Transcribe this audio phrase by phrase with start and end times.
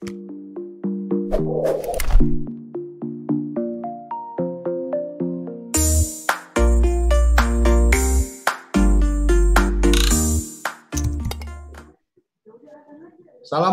[0.00, 0.16] Salam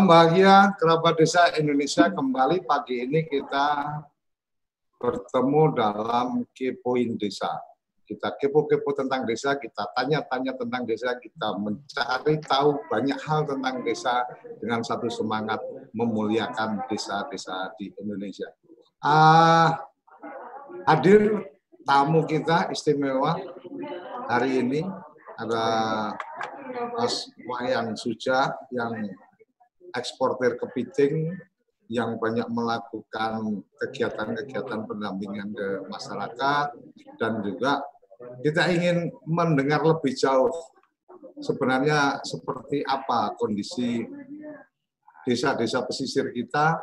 [0.04, 2.12] bahagia kerabat desa Indonesia.
[2.12, 4.04] Kembali pagi ini kita
[5.00, 7.56] bertemu dalam Kepoin Desa.
[8.08, 14.24] Kita kepo-kepo tentang desa, kita tanya-tanya tentang desa, kita mencari tahu banyak hal tentang desa
[14.56, 15.60] dengan satu semangat
[15.92, 18.48] memuliakan desa-desa di Indonesia.
[19.04, 19.76] Uh,
[20.88, 21.52] hadir
[21.84, 23.36] tamu kita istimewa
[24.24, 24.88] hari ini
[25.36, 25.64] ada
[26.96, 29.04] Mas Wayan Suja yang
[29.92, 31.36] eksportir kepiting
[31.88, 36.66] yang banyak melakukan kegiatan-kegiatan pendampingan ke masyarakat
[37.16, 37.80] dan juga
[38.42, 40.50] kita ingin mendengar lebih jauh
[41.38, 44.02] sebenarnya seperti apa kondisi
[45.22, 46.82] desa-desa pesisir kita,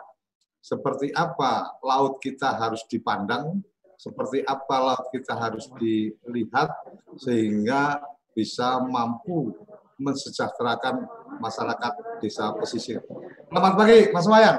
[0.61, 3.59] seperti apa laut kita harus dipandang,
[4.00, 6.72] seperti apa laut kita harus dilihat
[7.19, 7.99] sehingga
[8.36, 9.55] bisa mampu
[9.95, 11.08] mensejahterakan
[11.39, 12.99] masyarakat desa pesisir.
[13.47, 14.58] Selamat pagi, Mas Wayan.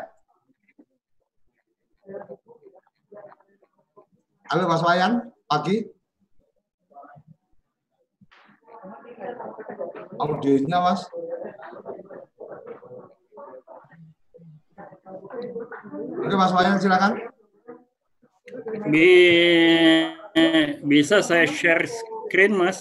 [4.47, 5.13] Halo Mas Wayan,
[5.45, 5.96] pagi.
[10.17, 11.05] Audionya Mas.
[16.27, 17.13] Oke Mas Wayan silakan.
[20.87, 22.81] Bisa saya share screen Mas?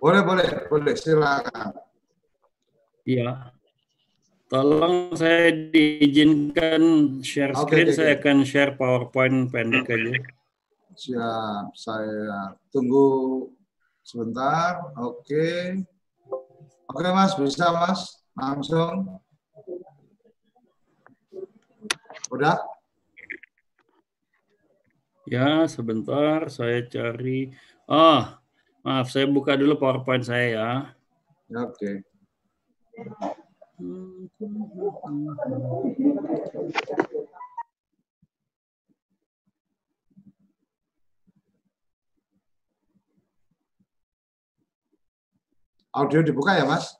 [0.00, 0.94] Boleh, boleh, boleh.
[0.96, 1.76] Silakan.
[3.04, 3.52] Iya.
[4.50, 6.82] Tolong saya diizinkan
[7.22, 10.18] share screen, okay, okay, saya akan share PowerPoint pendek aja.
[10.90, 13.46] Siap, saya tunggu
[14.02, 14.90] sebentar.
[14.98, 15.78] Oke.
[16.90, 18.18] Oke, Mas, bisa, Mas?
[18.34, 19.22] Langsung.
[22.34, 22.58] Udah?
[25.30, 27.54] Ya, sebentar saya cari.
[27.86, 28.26] Oh,
[28.82, 30.70] Maaf, saya buka dulu PowerPoint saya ya.
[31.62, 32.02] Oke.
[45.92, 46.94] Audio dibuka ya, Mas?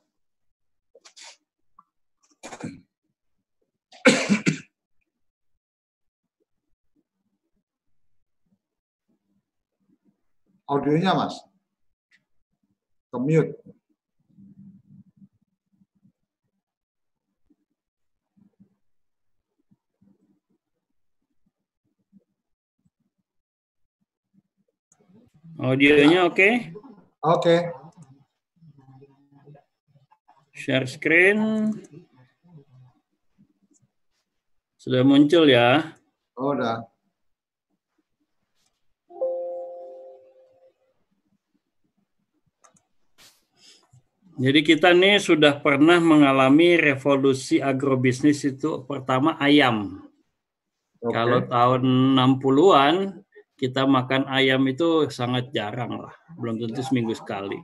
[10.66, 11.34] Audionya, Mas?
[13.10, 13.54] Commute.
[25.58, 26.34] Audionya oke?
[26.34, 26.52] Okay?
[27.22, 27.54] Oke.
[27.70, 27.89] Okay.
[30.60, 31.72] Share screen.
[34.76, 35.96] Sudah muncul ya?
[36.36, 36.84] Oh, udah.
[44.40, 50.04] Jadi kita nih sudah pernah mengalami revolusi agrobisnis itu pertama ayam.
[51.00, 51.12] Okay.
[51.12, 51.82] Kalau tahun
[52.16, 52.96] 60-an
[53.56, 57.60] kita makan ayam itu sangat jarang lah, belum tentu seminggu sekali.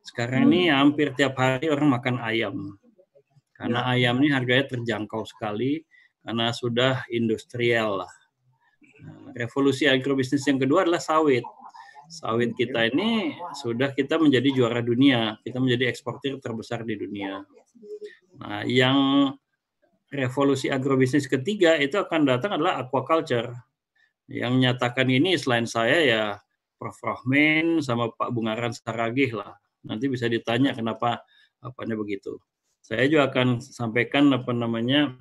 [0.00, 0.52] Sekarang hmm.
[0.52, 2.56] ini hampir tiap hari orang makan ayam.
[3.52, 4.08] Karena ya.
[4.08, 5.84] ayam ini harganya terjangkau sekali
[6.24, 8.12] karena sudah industrial lah.
[9.00, 11.44] Nah, revolusi agrobisnis yang kedua adalah sawit
[12.10, 17.46] sawit kita ini sudah kita menjadi juara dunia, kita menjadi eksportir terbesar di dunia.
[18.42, 19.30] Nah, yang
[20.10, 23.54] revolusi agrobisnis ketiga itu akan datang adalah aquaculture.
[24.26, 26.24] Yang nyatakan ini selain saya ya
[26.74, 26.98] Prof.
[26.98, 29.54] Rohmin sama Pak Bungaran Saragih lah.
[29.86, 31.24] Nanti bisa ditanya kenapa
[31.60, 32.40] apanya begitu.
[32.80, 35.14] Saya juga akan sampaikan apa namanya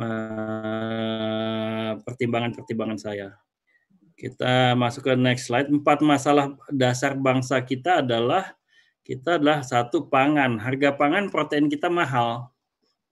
[0.00, 3.36] eh, pertimbangan-pertimbangan saya.
[4.14, 5.68] Kita masuk ke next slide.
[5.68, 8.54] Empat masalah dasar bangsa kita adalah
[9.04, 10.56] kita adalah satu pangan.
[10.56, 12.48] Harga pangan protein kita mahal.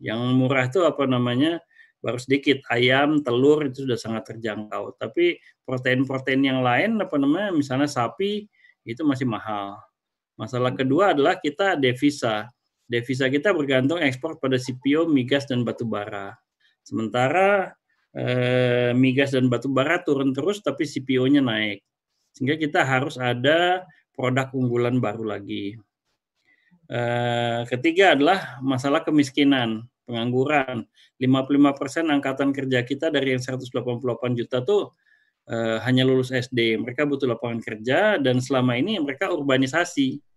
[0.01, 1.61] Yang murah itu apa namanya?
[2.03, 4.99] baru sedikit ayam, telur itu sudah sangat terjangkau.
[4.99, 8.51] Tapi protein-protein yang lain apa namanya misalnya sapi
[8.83, 9.79] itu masih mahal.
[10.43, 12.51] Masalah kedua adalah kita devisa.
[12.91, 16.35] Devisa kita bergantung ekspor pada CPO, migas dan batu bara.
[16.83, 17.71] Sementara
[18.11, 21.87] eh, migas dan batu bara turun terus tapi CPO-nya naik.
[22.35, 23.87] Sehingga kita harus ada
[24.19, 25.79] produk unggulan baru lagi.
[26.91, 30.91] Eh, ketiga adalah masalah kemiskinan, pengangguran.
[31.23, 33.71] 55% angkatan kerja kita dari yang 188
[34.35, 34.91] juta tuh
[35.47, 36.83] eh, hanya lulus SD.
[36.83, 40.32] Mereka butuh lapangan kerja dan selama ini mereka urbanisasi.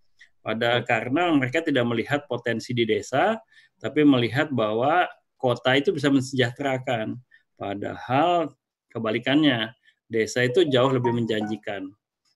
[0.45, 3.41] Pada karena mereka tidak melihat potensi di desa,
[3.81, 5.09] tapi melihat bahwa
[5.41, 7.17] kota itu bisa mensejahterakan.
[7.57, 8.53] Padahal
[8.93, 9.73] kebalikannya,
[10.05, 11.89] desa itu jauh lebih menjanjikan.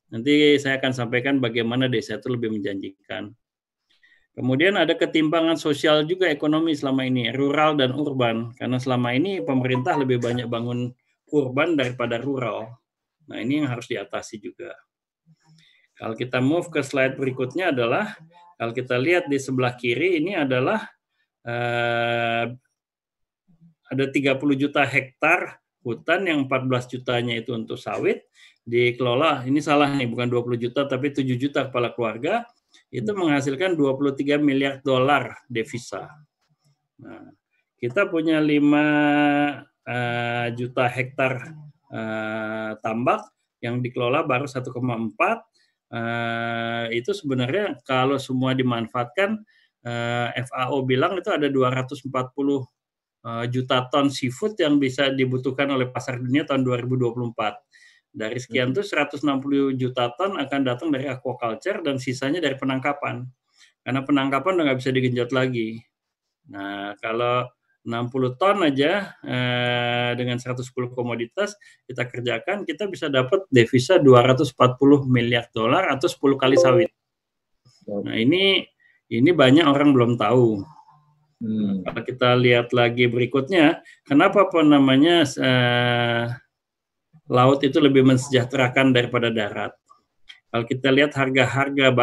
[0.09, 3.29] Nanti saya akan sampaikan bagaimana desa itu lebih menjanjikan.
[4.33, 8.57] Kemudian ada ketimpangan sosial juga ekonomi selama ini, rural dan urban.
[8.57, 10.89] Karena selama ini pemerintah lebih banyak bangun
[11.29, 12.73] urban daripada rural.
[13.29, 14.73] Nah ini yang harus diatasi juga.
[15.99, 18.15] Kalau kita move ke slide berikutnya adalah,
[18.55, 20.87] kalau kita lihat di sebelah kiri ini adalah
[21.43, 22.55] eh,
[23.89, 28.23] ada 30 juta hektar hutan yang 14 jutanya itu untuk sawit
[28.63, 29.43] dikelola.
[29.43, 32.47] Ini salah nih, bukan 20 juta tapi 7 juta kepala keluarga
[32.87, 36.07] itu menghasilkan 23 miliar dolar devisa.
[37.01, 37.27] Nah,
[37.75, 39.51] kita punya 5 uh,
[39.89, 41.55] eh, juta hektar
[41.91, 43.27] uh, tambak
[43.59, 44.71] yang dikelola baru 1,4
[45.93, 49.41] uh, itu sebenarnya kalau semua dimanfaatkan
[49.85, 56.19] uh, FAO bilang itu ada 240 uh, juta ton seafood yang bisa dibutuhkan oleh pasar
[56.21, 57.35] dunia tahun 2024.
[58.09, 59.21] Dari sekian itu 160
[59.77, 63.21] juta ton akan datang dari aquaculture dan sisanya dari penangkapan.
[63.85, 65.77] Karena penangkapan udah nggak bisa digenjot lagi.
[66.49, 67.45] Nah, kalau
[67.87, 71.55] 60 ton aja eh, dengan 110 komoditas
[71.87, 74.51] kita kerjakan, kita bisa dapat devisa 240
[75.07, 76.91] miliar dolar atau 10 kali sawit.
[77.89, 78.67] Nah, ini
[79.09, 80.61] ini banyak orang belum tahu.
[81.39, 81.87] Hmm.
[81.87, 86.25] Kalau kita lihat lagi berikutnya, kenapa apa namanya eh,
[87.31, 89.78] laut itu lebih mensejahterakan daripada darat.
[90.49, 91.93] Kalau kita lihat harga-harga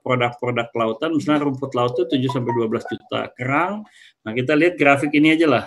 [0.00, 3.84] produk-produk lautan, misalnya rumput laut itu 7 sampai 12 juta, kerang.
[4.24, 5.64] Nah, kita lihat grafik ini aja lah.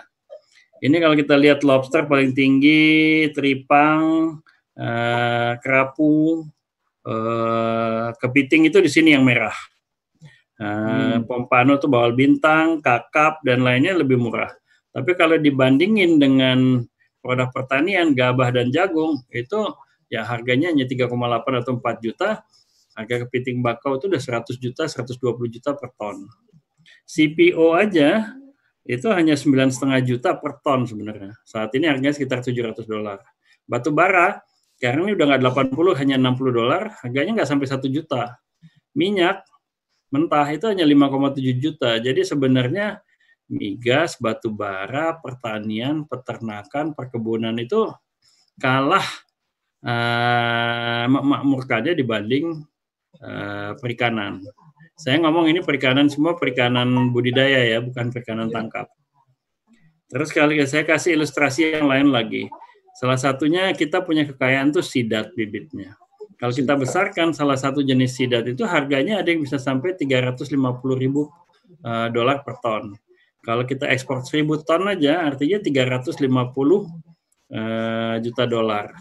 [0.81, 4.37] Ini kalau kita lihat lobster paling tinggi, teripang,
[4.73, 6.49] eh, kerapu,
[7.05, 9.55] eh, kepiting itu di sini yang merah.
[10.57, 11.29] Eh, hmm.
[11.29, 14.49] Pompano itu bawal bintang, kakap dan lainnya lebih murah.
[14.95, 16.81] Tapi kalau dibandingin dengan
[17.19, 19.61] produk pertanian gabah dan jagung itu
[20.09, 22.29] ya harganya hanya 3,8 atau 4 juta.
[22.95, 25.19] Harga kepiting bakau itu udah 100 juta, 120
[25.51, 26.25] juta per ton.
[27.03, 28.33] CPO aja
[28.85, 31.35] itu hanya 9,5 juta per ton sebenarnya.
[31.43, 33.19] Saat ini harganya sekitar 700 dolar.
[33.67, 34.39] Batu bara
[34.79, 35.41] karena ini udah nggak
[35.73, 38.39] 80 hanya 60 dolar, harganya nggak sampai 1 juta.
[38.95, 39.43] Minyak
[40.13, 41.99] mentah itu hanya 5,7 juta.
[41.99, 43.03] Jadi sebenarnya
[43.51, 47.91] migas, batu bara, pertanian, peternakan, perkebunan itu
[48.61, 49.03] kalah
[49.85, 52.65] uh, makmurkannya dibanding
[53.21, 54.41] uh, perikanan.
[54.97, 58.89] Saya ngomong ini perikanan semua perikanan budidaya ya, bukan perikanan tangkap.
[60.09, 62.47] Terus kali saya kasih ilustrasi yang lain lagi.
[62.95, 65.99] Salah satunya kita punya kekayaan tuh sidat bibitnya.
[66.39, 70.55] Kalau kita besarkan salah satu jenis sidat itu harganya ada yang bisa sampai 350
[70.95, 71.27] ribu
[71.83, 72.95] uh, dolar per ton.
[73.43, 78.95] Kalau kita ekspor 1000 ton aja artinya 350 uh, juta dolar.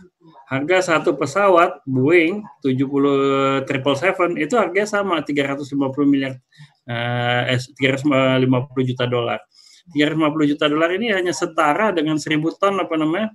[0.55, 5.67] Harga satu pesawat Boeing 70 777 itu harganya sama 350
[6.07, 6.39] miliar
[6.87, 9.43] uh, eh 350 juta dolar.
[9.91, 13.29] 350 juta dolar ini hanya setara dengan 1000 ton apa namanya?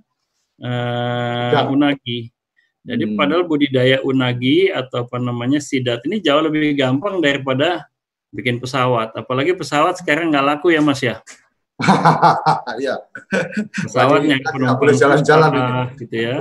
[0.60, 2.32] Uh, unagi.
[2.80, 3.16] Jadi hmm.
[3.16, 7.84] padahal budidaya unagi atau apa namanya sidat ini jauh lebih gampang daripada
[8.32, 9.12] bikin pesawat.
[9.12, 11.20] Apalagi pesawat sekarang nggak laku ya Mas ya.
[12.80, 12.96] Iya.
[13.88, 15.52] Pesawatnya penumpang jalan-jalan
[15.96, 16.36] gitu ya.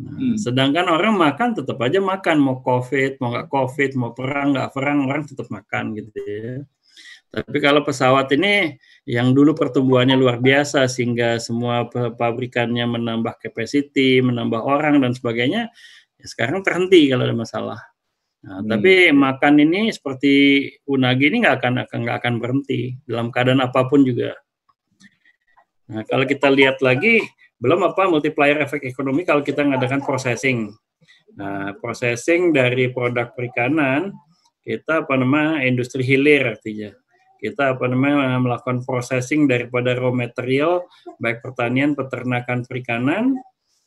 [0.00, 0.36] Nah, hmm.
[0.40, 5.04] Sedangkan orang makan tetap aja makan mau covid mau nggak covid mau perang nggak perang
[5.04, 6.64] orang tetap makan gitu ya.
[7.30, 8.74] Tapi kalau pesawat ini
[9.06, 15.70] yang dulu pertumbuhannya luar biasa sehingga semua pabrikannya menambah capacity, menambah orang dan sebagainya,
[16.18, 17.80] ya sekarang terhenti kalau ada masalah.
[18.40, 18.68] Nah, hmm.
[18.72, 20.34] Tapi makan ini seperti
[20.90, 24.34] unagi ini nggak akan nggak akan berhenti dalam keadaan apa pun juga.
[25.90, 27.22] Nah, kalau kita lihat lagi,
[27.60, 30.72] belum apa multiplier efek ekonomi kalau kita mengadakan processing.
[31.36, 34.10] Nah, processing dari produk perikanan
[34.64, 36.92] kita apa namanya industri hilir artinya.
[37.40, 40.84] Kita apa namanya melakukan processing daripada raw material
[41.16, 43.32] baik pertanian, peternakan, perikanan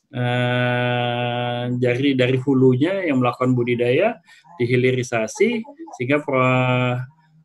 [0.10, 4.18] eh, dari dari hulunya yang melakukan budidaya
[4.58, 5.62] dihilirisasi
[5.98, 6.26] sehingga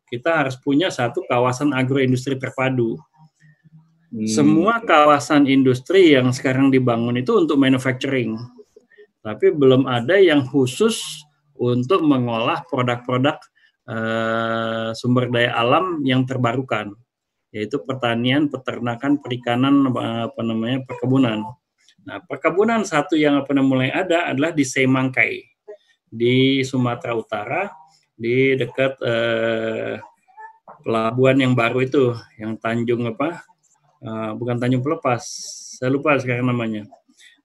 [0.09, 2.97] kita harus punya satu kawasan agroindustri terpadu.
[4.09, 4.25] Hmm.
[4.25, 8.41] Semua kawasan industri yang sekarang dibangun itu untuk manufacturing,
[9.21, 11.21] tapi belum ada yang khusus
[11.53, 13.37] untuk mengolah produk-produk
[13.85, 16.97] uh, sumber daya alam yang terbarukan,
[17.53, 21.45] yaitu pertanian, peternakan, perikanan, apa namanya perkebunan.
[22.01, 25.45] Nah, perkebunan satu yang apa mulai ada adalah di Semangkai
[26.09, 27.69] di Sumatera Utara
[28.17, 30.01] di dekat eh,
[30.81, 33.45] pelabuhan yang baru itu yang Tanjung apa
[34.03, 35.23] uh, bukan Tanjung Pelepas,
[35.79, 36.87] saya lupa sekarang namanya.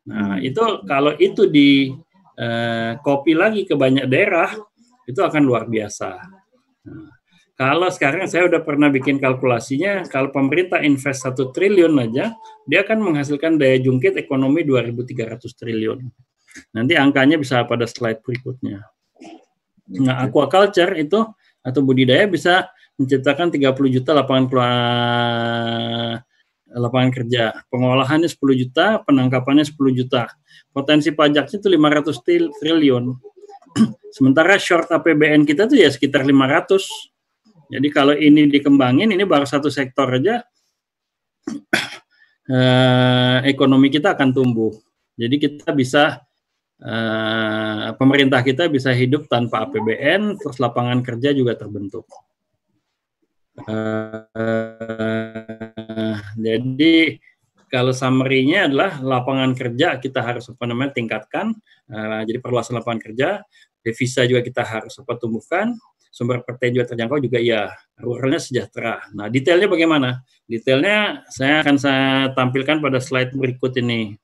[0.04, 1.94] Nah itu kalau itu di
[2.38, 4.50] uh, copy lagi ke banyak daerah
[5.04, 6.10] itu akan luar biasa.
[6.84, 7.08] Nah,
[7.54, 12.34] kalau sekarang saya udah pernah bikin kalkulasinya, kalau pemerintah invest satu triliun aja,
[12.66, 16.02] dia akan menghasilkan daya jungkit ekonomi 2.300 triliun.
[16.74, 18.82] Nanti angkanya bisa pada slide berikutnya.
[20.02, 21.22] Nah, aquaculture itu
[21.62, 22.66] atau budidaya bisa
[22.98, 24.46] menciptakan 30 juta lapangan
[26.74, 27.54] lapangan kerja.
[27.70, 30.26] Pengolahannya 10 juta, penangkapannya 10 juta.
[30.74, 33.04] Potensi pajaknya itu 500 triliun.
[34.16, 37.74] Sementara short APBN kita tuh ya sekitar 500.
[37.74, 40.42] Jadi kalau ini dikembangin, ini baru satu sektor aja,
[42.54, 44.70] eh, ekonomi kita akan tumbuh.
[45.14, 46.22] Jadi kita bisa
[46.78, 52.06] eh, pemerintah kita bisa hidup tanpa APBN, terus lapangan kerja juga terbentuk.
[53.54, 54.26] Uh,
[56.36, 57.18] jadi
[57.74, 61.50] kalau summary-nya adalah lapangan kerja kita harus apa namanya tingkatkan.
[61.90, 63.42] Uh, jadi perluasan lapangan kerja,
[63.82, 65.74] devisa juga kita harus apa tumbuhkan,
[66.14, 69.02] sumber pertanian juga terjangkau juga ya, ruralnya sejahtera.
[69.18, 70.22] Nah, detailnya bagaimana?
[70.46, 74.14] Detailnya saya akan saya tampilkan pada slide berikut ini.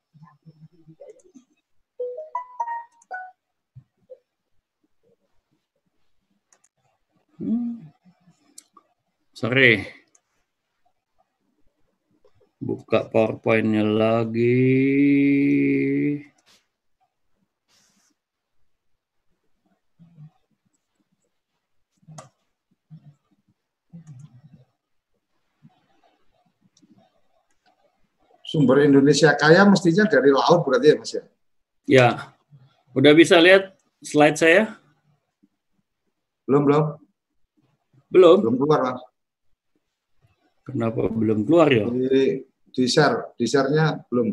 [7.43, 7.91] Hmm.
[9.35, 10.00] Sorry.
[12.61, 14.53] Buka PowerPoint-nya lagi.
[28.51, 31.23] Sumber Indonesia kaya mestinya dari laut berarti ya Mas ya?
[31.87, 32.09] Ya.
[32.99, 34.75] Udah bisa lihat slide saya?
[36.51, 36.85] Belum, belum.
[38.11, 38.37] Belum?
[38.43, 39.10] Belum keluar, Mas.
[40.71, 41.87] Kenapa belum keluar ya?
[41.91, 44.29] Di, di share, di share-nya belum.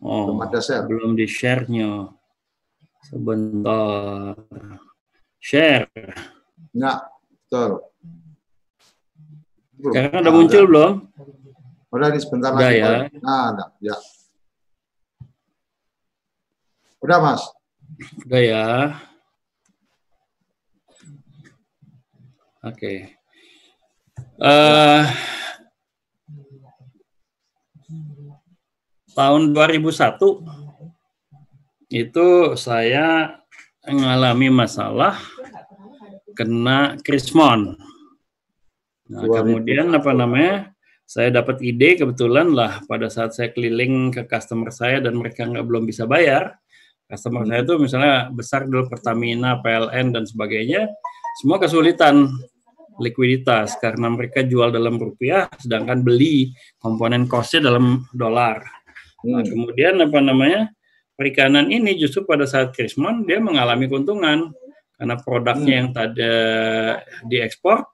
[0.00, 0.84] Oh, belum ada share.
[0.88, 2.08] Belum di share-nya.
[3.04, 4.34] Sebentar.
[5.38, 5.88] Share.
[6.74, 7.06] Ya,
[7.46, 7.70] betul.
[9.78, 9.92] Belum.
[9.94, 10.68] Sekarang udah muncul ada.
[10.68, 10.92] belum?
[11.88, 12.80] Udah di sebentar udah lagi.
[12.82, 12.92] ya.
[13.22, 13.64] Nah, ada.
[13.78, 13.96] Ya.
[16.98, 17.42] Udah, Mas.
[18.26, 18.66] Udah ya.
[22.66, 22.74] Oke.
[22.74, 23.17] Okay.
[24.38, 25.02] Uh,
[29.18, 30.14] tahun 2001
[31.90, 33.34] itu saya
[33.82, 35.18] mengalami masalah
[36.38, 37.74] kena krismon.
[39.10, 40.70] Nah, kemudian apa namanya?
[41.08, 45.66] Saya dapat ide kebetulan lah pada saat saya keliling ke customer saya dan mereka nggak
[45.66, 46.54] belum bisa bayar.
[47.10, 47.50] Customer hmm.
[47.50, 50.86] saya itu misalnya besar dulu Pertamina, PLN dan sebagainya,
[51.42, 52.28] semua kesulitan
[52.98, 56.52] likuiditas karena mereka jual dalam rupiah sedangkan beli
[56.82, 58.62] komponen costnya dalam dolar.
[59.24, 59.48] Nah, hmm.
[59.50, 60.70] kemudian apa namanya
[61.18, 64.54] perikanan ini justru pada saat Krismon dia mengalami keuntungan
[64.98, 65.80] karena produknya hmm.
[65.80, 66.30] yang tadi
[67.30, 67.86] diekspor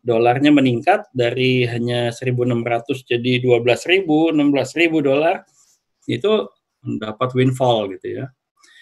[0.00, 5.44] dolarnya meningkat dari hanya 1.600 jadi 12.000, 16.000 dolar
[6.08, 6.48] itu
[6.80, 8.26] mendapat windfall gitu ya.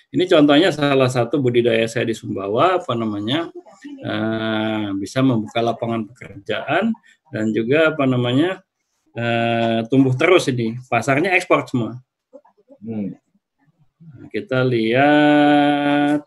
[0.08, 3.52] Ini contohnya salah satu budidaya saya di Sumbawa, apa namanya,
[4.08, 6.96] uh, bisa membuka lapangan pekerjaan
[7.28, 8.64] dan juga apa namanya
[9.12, 10.80] uh, tumbuh terus ini.
[10.88, 12.00] Pasarnya ekspor semua.
[12.80, 13.20] Hmm.
[14.00, 16.24] Nah, kita lihat.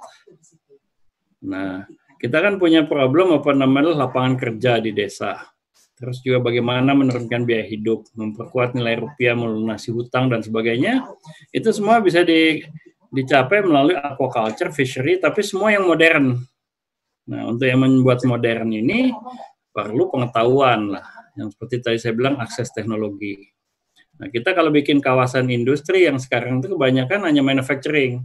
[1.41, 1.89] Nah,
[2.21, 5.41] kita kan punya problem apa namanya lapangan kerja di desa.
[5.97, 11.01] Terus juga bagaimana menurunkan biaya hidup, memperkuat nilai rupiah, melunasi hutang dan sebagainya.
[11.49, 12.61] Itu semua bisa di
[13.11, 16.39] dicapai melalui aquaculture, fishery, tapi semua yang modern.
[17.27, 19.11] Nah, untuk yang membuat modern ini
[19.75, 21.05] perlu pengetahuan lah.
[21.35, 23.51] Yang seperti tadi saya bilang akses teknologi.
[24.17, 28.23] Nah, kita kalau bikin kawasan industri yang sekarang itu kebanyakan hanya manufacturing.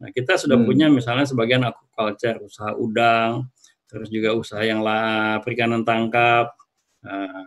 [0.00, 0.66] Nah, kita sudah hmm.
[0.66, 3.52] punya misalnya sebagian aquaculture, usaha udang,
[3.86, 6.56] terus juga usaha yang lah perikanan tangkap,
[7.04, 7.46] nah,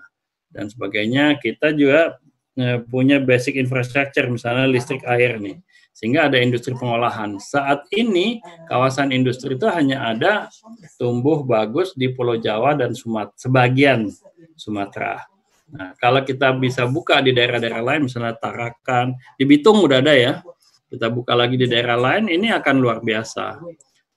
[0.54, 1.42] dan sebagainya.
[1.42, 2.22] Kita juga
[2.56, 5.58] eh, punya basic infrastructure, misalnya listrik air nih
[5.96, 7.40] sehingga ada industri pengolahan.
[7.40, 10.52] Saat ini kawasan industri itu hanya ada
[11.00, 14.12] tumbuh bagus di Pulau Jawa dan Sumat sebagian
[14.60, 15.24] Sumatera.
[15.72, 20.44] Nah, kalau kita bisa buka di daerah-daerah lain, misalnya Tarakan, di Bitung udah ada ya,
[20.92, 23.64] kita buka lagi di daerah lain, ini akan luar biasa.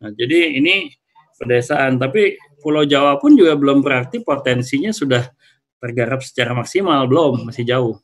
[0.02, 0.90] Nah, jadi ini
[1.38, 5.30] pedesaan, tapi Pulau Jawa pun juga belum berarti potensinya sudah
[5.78, 7.96] tergarap secara maksimal, belum, masih jauh.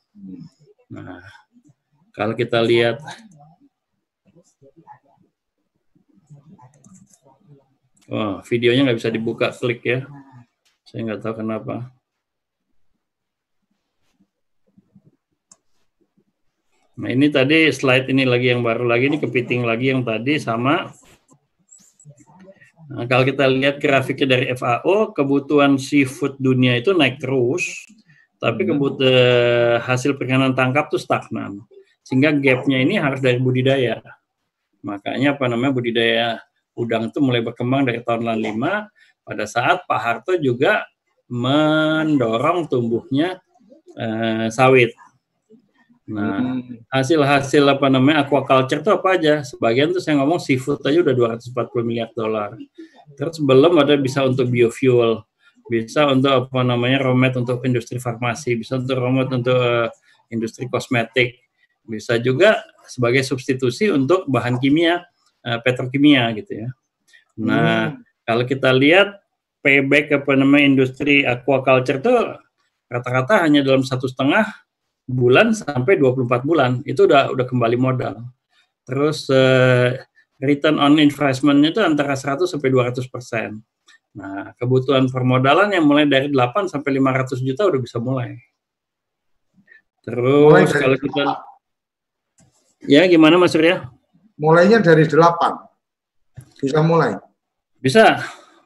[0.95, 1.21] Nah,
[2.15, 3.03] kalau kita lihat
[8.15, 10.07] Oh, videonya nggak bisa dibuka klik ya.
[10.87, 11.91] Saya nggak tahu kenapa.
[16.95, 20.95] Nah ini tadi slide ini lagi yang baru lagi ini kepiting lagi yang tadi sama.
[22.95, 27.67] Nah, kalau kita lihat grafiknya dari FAO, kebutuhan seafood dunia itu naik terus,
[28.39, 28.71] tapi hmm.
[28.71, 31.67] kebutuhan hasil perikanan tangkap tuh stagnan.
[32.07, 33.99] Sehingga gapnya ini harus dari budidaya.
[34.87, 36.39] Makanya apa namanya budidaya
[36.75, 40.85] udang itu mulai berkembang dari tahun 65 pada saat Pak Harto juga
[41.31, 43.41] mendorong tumbuhnya
[43.97, 44.93] eh, sawit.
[46.05, 46.85] Nah, hmm.
[46.93, 49.41] hasil-hasil apa namanya aquaculture itu apa aja?
[49.41, 52.53] Sebagian tuh saya ngomong seafood aja udah 240 miliar dolar.
[53.17, 55.25] Terus belum ada bisa untuk biofuel,
[55.65, 59.89] bisa untuk apa namanya romet untuk industri farmasi, bisa untuk romet untuk uh,
[60.29, 61.41] industri kosmetik,
[61.89, 65.09] bisa juga sebagai substitusi untuk bahan kimia,
[65.45, 66.69] uh, petrokimia gitu ya.
[67.39, 68.03] Nah, hmm.
[68.25, 69.21] kalau kita lihat
[69.61, 72.15] payback apa namanya industri aquaculture itu
[72.89, 74.45] rata-rata hanya dalam satu setengah
[75.05, 78.25] bulan sampai 24 bulan itu udah udah kembali modal.
[78.85, 79.97] Terus uh,
[80.41, 83.61] return on investment itu antara 100 sampai 200 persen.
[84.15, 88.39] Nah, kebutuhan permodalan yang mulai dari 8 sampai 500 juta udah bisa mulai.
[90.05, 91.25] Terus mulai kalau kita
[92.85, 93.89] Ya, gimana Mas Surya?
[94.39, 95.15] Mulainya dari 8.
[96.59, 97.15] Bisa mulai.
[97.79, 98.23] Bisa.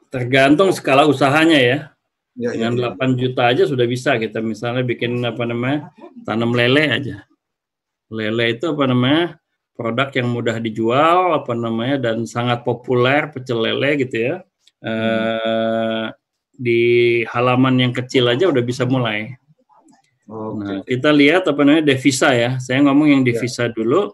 [0.09, 1.79] Tergantung skala usahanya ya.
[2.39, 5.91] Ya, Dengan ya, 8 juta aja sudah bisa kita misalnya bikin apa namanya
[6.23, 7.17] tanam lele aja.
[8.09, 9.43] Lele itu apa namanya
[9.75, 14.35] produk yang mudah dijual apa namanya dan sangat populer pecel lele gitu ya.
[14.79, 14.87] Hmm.
[14.87, 16.07] Eh,
[16.59, 16.83] di
[17.31, 19.35] halaman yang kecil aja udah bisa mulai.
[20.29, 20.59] Okay.
[20.61, 22.59] Nah, kita lihat apa namanya devisa ya.
[22.59, 23.35] Saya ngomong yang ya.
[23.35, 23.73] devisa ya.
[23.73, 24.13] dulu.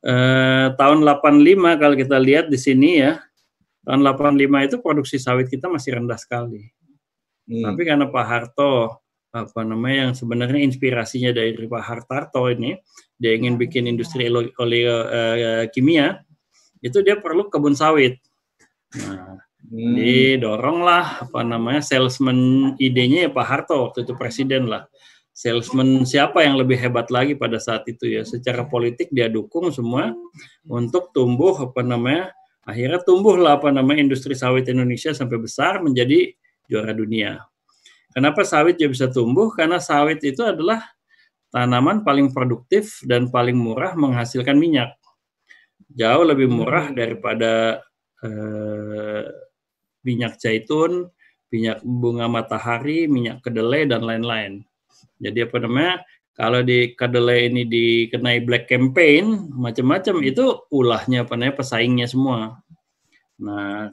[0.00, 3.20] Eh, tahun 85 kalau kita lihat di sini ya.
[3.84, 6.72] Tahun 85 itu produksi sawit kita masih rendah sekali.
[7.48, 7.64] Hmm.
[7.68, 12.74] Tapi karena Pak Harto apa namanya yang sebenarnya inspirasinya dari Pak Hartarto ini
[13.14, 16.18] dia ingin bikin industri oleh uh, kimia
[16.82, 18.18] itu dia perlu kebun sawit.
[18.98, 19.38] Nah,
[19.70, 19.94] hmm.
[19.94, 24.88] didoronglah apa namanya salesman idenya ya Pak Harto waktu itu presiden lah.
[25.40, 28.28] Salesman siapa yang lebih hebat lagi pada saat itu ya?
[28.28, 30.12] Secara politik dia dukung semua
[30.68, 36.36] untuk tumbuh apa namanya akhirnya tumbuhlah apa namanya industri sawit Indonesia sampai besar menjadi
[36.68, 37.40] juara dunia.
[38.12, 39.48] Kenapa sawit juga bisa tumbuh?
[39.56, 40.84] Karena sawit itu adalah
[41.48, 44.92] tanaman paling produktif dan paling murah menghasilkan minyak.
[45.88, 47.80] Jauh lebih murah daripada
[48.20, 49.24] eh,
[50.04, 51.08] minyak zaitun,
[51.48, 54.68] minyak bunga matahari, minyak kedelai dan lain-lain.
[55.20, 55.94] Jadi apa namanya?
[56.32, 62.64] Kalau di kedelai ini dikenai black campaign, macam-macam itu ulahnya apa namanya pesaingnya semua.
[63.36, 63.92] Nah,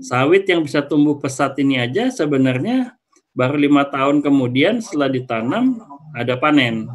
[0.00, 2.96] Sawit yang bisa tumbuh pesat ini aja sebenarnya
[3.32, 5.80] baru lima tahun kemudian setelah ditanam
[6.12, 6.88] ada panen.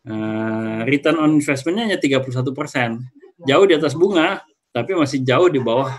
[0.00, 3.04] Uh, return on investmentnya hanya 31 persen,
[3.44, 4.40] jauh di atas bunga,
[4.72, 5.92] tapi masih jauh di bawah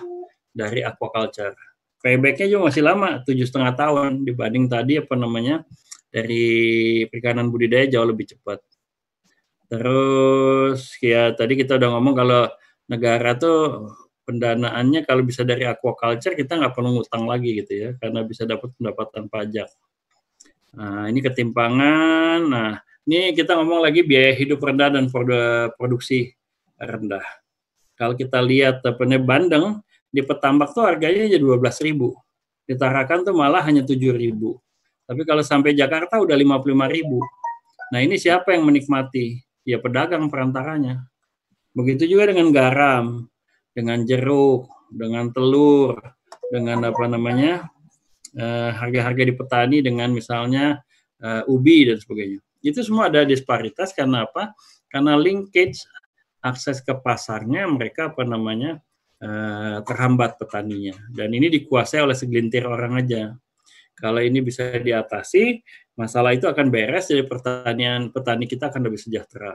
[0.49, 1.53] dari aquaculture.
[2.01, 5.61] Paybacknya juga masih lama, tujuh setengah tahun dibanding tadi apa namanya
[6.12, 6.45] dari
[7.08, 8.60] perikanan budidaya jauh lebih cepat.
[9.71, 12.52] Terus ya tadi kita udah ngomong kalau
[12.91, 13.88] negara tuh
[14.28, 18.76] pendanaannya kalau bisa dari aquaculture kita nggak perlu ngutang lagi gitu ya karena bisa dapat
[18.76, 19.71] pendapatan pajak.
[20.76, 22.39] Nah ini ketimpangan.
[22.43, 25.08] Nah ini kita ngomong lagi biaya hidup rendah dan
[25.80, 26.36] produksi
[26.76, 27.24] rendah.
[27.95, 29.80] Kalau kita lihat apa Bandeng
[30.12, 32.12] di Petambak tuh harganya belas ribu.
[32.67, 34.60] Di Tarakan tuh malah hanya tujuh ribu.
[35.12, 37.19] Tapi kalau sampai Jakarta udah lima puluh lima ribu.
[37.91, 39.43] Nah ini siapa yang menikmati?
[39.67, 41.04] Ya pedagang perantaranya.
[41.76, 43.28] Begitu juga dengan garam
[43.76, 46.00] dengan jeruk, dengan telur,
[46.52, 47.67] dengan apa namanya
[48.36, 50.80] eh, harga-harga di petani dengan misalnya
[51.24, 52.39] uh, ubi dan sebagainya.
[52.63, 54.52] Itu semua ada disparitas karena apa?
[54.91, 55.80] Karena linkage
[56.43, 58.82] akses ke pasarnya mereka apa namanya
[59.21, 63.32] uh, terhambat petaninya dan ini dikuasai oleh segelintir orang aja.
[64.01, 65.61] Kalau ini bisa diatasi,
[65.93, 69.53] masalah itu akan beres jadi pertanian petani kita akan lebih sejahtera.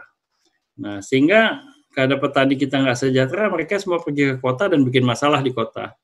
[0.78, 5.42] Nah, sehingga karena petani kita nggak sejahtera, mereka semua pergi ke kota dan bikin masalah
[5.42, 5.96] di kota.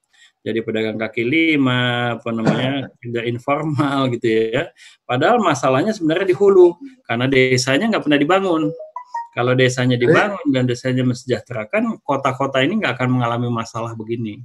[0.43, 4.75] Jadi pedagang kaki lima, apa namanya, tidak informal gitu ya.
[5.07, 6.75] Padahal masalahnya sebenarnya di hulu,
[7.07, 8.63] karena desanya nggak pernah dibangun.
[9.33, 14.43] Kalau desanya dibangun dan desanya mensejahterakan, kota-kota ini nggak akan mengalami masalah begini.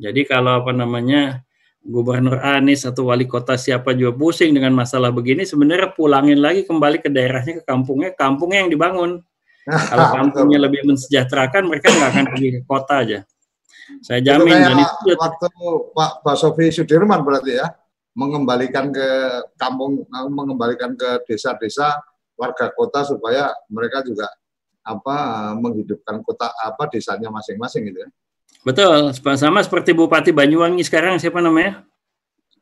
[0.00, 1.44] Jadi kalau apa namanya
[1.82, 7.02] Gubernur Anies atau wali kota siapa juga pusing dengan masalah begini, sebenarnya pulangin lagi kembali
[7.02, 9.10] ke daerahnya, ke kampungnya, kampungnya yang dibangun
[9.90, 13.18] kalau kampungnya lebih mensejahterakan, mereka nggak akan pergi ke kota aja.
[14.02, 14.54] Saya jamin.
[14.54, 15.46] Itu dan itu waktu
[15.94, 17.66] Pak Pak Sofi Sudirman berarti ya
[18.14, 19.08] mengembalikan ke
[19.56, 21.98] kampung, mengembalikan ke desa-desa
[22.36, 24.28] warga kota supaya mereka juga
[24.82, 28.10] apa menghidupkan kota apa desanya masing-masing gitu ya.
[28.62, 31.82] Betul, sama seperti Bupati Banyuwangi sekarang siapa namanya?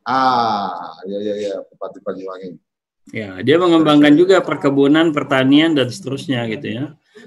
[0.09, 2.57] Ah, ya ya ya, Bupati Banyuwangi.
[3.13, 6.85] Ya, dia mengembangkan juga perkebunan, pertanian dan seterusnya gitu ya.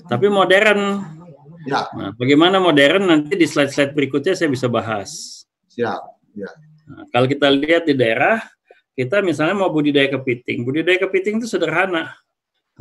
[0.10, 1.06] Tapi modern.
[1.70, 1.86] Ya.
[1.94, 5.44] Nah, bagaimana modern nanti di slide-slide berikutnya saya bisa bahas.
[5.70, 6.02] Siap,
[6.34, 6.50] ya.
[6.90, 8.42] Nah, kalau kita lihat di daerah,
[8.98, 10.66] kita misalnya mau budidaya kepiting.
[10.66, 12.16] Budidaya kepiting itu sederhana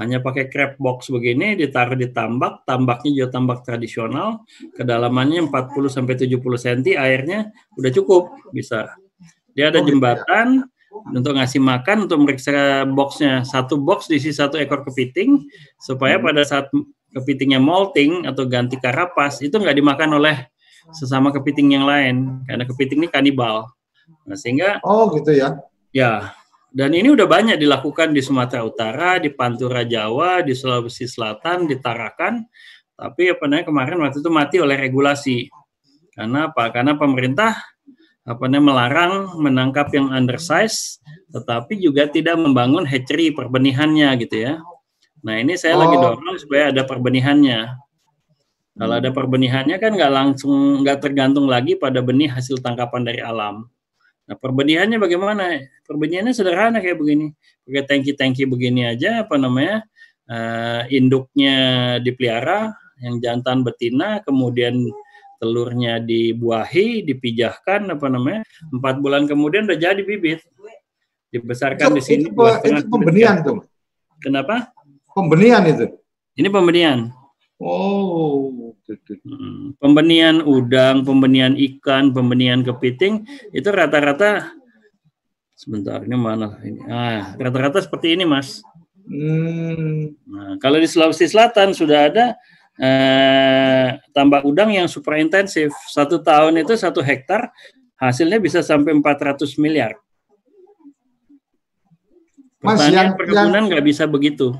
[0.00, 4.40] hanya pakai crab box begini ditaruh di tambak, tambaknya juga tambak tradisional,
[4.72, 8.88] kedalamannya 40 sampai 70 cm, airnya udah cukup bisa.
[9.52, 10.64] Dia ada oh, gitu jembatan
[11.12, 13.44] untuk ngasih makan untuk meriksa boxnya.
[13.44, 15.44] Satu box diisi satu ekor kepiting
[15.76, 16.24] supaya hmm.
[16.24, 16.66] pada saat
[17.12, 20.48] kepitingnya molting atau ganti karapas itu nggak dimakan oleh
[20.96, 23.68] sesama kepiting yang lain karena kepiting ini kanibal.
[24.24, 25.61] Nah, sehingga Oh, gitu ya.
[25.92, 26.33] Ya,
[26.72, 31.76] dan ini udah banyak dilakukan di Sumatera Utara, di Pantura Jawa, di Sulawesi Selatan, di
[31.76, 32.48] Tarakan.
[32.96, 35.52] Tapi apa namanya kemarin waktu itu mati oleh regulasi.
[36.16, 36.72] Karena apa?
[36.72, 37.61] Karena pemerintah
[38.24, 40.96] apa namanya melarang menangkap yang undersize,
[41.37, 44.54] tetapi juga tidak membangun hatchery perbenihannya gitu ya.
[45.28, 45.85] Nah ini saya oh.
[45.85, 47.61] lagi dorong supaya ada perbenihannya.
[48.72, 53.68] Kalau ada perbenihannya kan nggak langsung nggak tergantung lagi pada benih hasil tangkapan dari alam.
[54.33, 55.61] Nah, perbenihannya bagaimana?
[55.85, 57.37] Perbenihannya sederhana kayak begini.
[57.68, 59.85] Pakai tangki-tangki begini aja, apa namanya?
[60.25, 61.57] Uh, induknya
[62.01, 62.73] dipelihara,
[63.05, 64.88] yang jantan betina, kemudian
[65.37, 68.40] telurnya dibuahi, dipijahkan, apa namanya?
[68.73, 70.40] Empat bulan kemudian udah jadi bibit.
[71.29, 72.21] Dibesarkan itu, di sini.
[72.33, 73.68] Itu, itu pembenihan tuh.
[74.25, 74.73] Kenapa?
[75.12, 75.92] Pembenihan itu.
[76.40, 77.12] Ini pembenihan.
[77.61, 78.49] Oh,
[78.96, 79.78] hmm.
[79.81, 84.52] pembenian udang, pembenian ikan, pembenian kepiting itu rata-rata
[85.57, 86.81] sebentar ini mana ini?
[86.90, 88.61] Ah, rata-rata seperti ini, Mas.
[89.07, 90.14] Hmm.
[90.26, 92.26] Nah, kalau di Sulawesi Selatan sudah ada
[92.78, 95.70] eh, tambak udang yang super intensif.
[95.90, 97.52] Satu tahun itu satu hektar
[98.00, 99.94] hasilnya bisa sampai 400 miliar.
[102.62, 104.55] Pertanian perkebunan nggak bisa begitu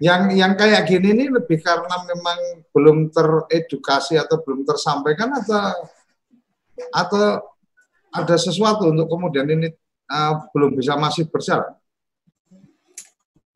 [0.00, 5.60] yang yang kayak gini ini lebih karena memang belum teredukasi atau belum tersampaikan atau
[6.88, 7.24] atau
[8.08, 9.68] ada sesuatu untuk kemudian ini
[10.08, 11.76] uh, belum bisa masih berjalan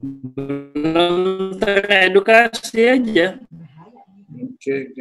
[0.04, 3.40] belum teredukasi aja
[4.34, 4.96] Oke.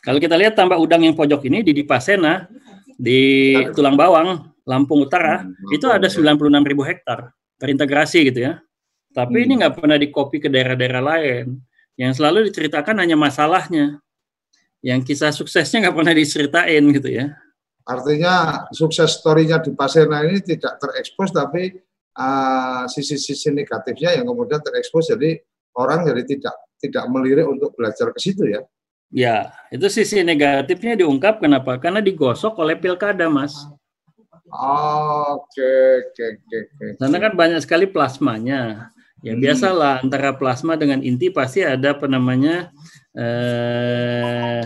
[0.00, 2.48] Kalau kita lihat tambak udang yang pojok ini di Dipasena
[2.96, 8.65] di Tulang Bawang, Lampung Utara, itu ada 96 ribu hektar terintegrasi gitu ya.
[9.16, 9.44] Tapi hmm.
[9.48, 11.56] ini nggak pernah dikopi ke daerah-daerah lain.
[11.96, 14.04] Yang selalu diceritakan hanya masalahnya.
[14.84, 17.32] Yang kisah suksesnya nggak pernah diceritain gitu ya.
[17.88, 21.72] Artinya sukses story-nya di Pasena ini tidak terekspos, tapi
[22.18, 25.40] uh, sisi-sisi negatifnya yang kemudian terekspos, jadi
[25.78, 28.60] orang jadi tidak tidak melirik untuk belajar ke situ ya.
[29.14, 31.78] Ya, itu sisi negatifnya diungkap kenapa?
[31.78, 33.54] Karena digosok oleh pilkada, Mas.
[34.50, 35.72] Oke,
[36.10, 36.58] oke, oke.
[36.98, 38.90] Karena kan banyak sekali plasmanya.
[39.24, 39.42] Ya hmm.
[39.42, 42.68] biasalah antara plasma dengan inti pasti ada apa namanya
[43.16, 44.62] eh,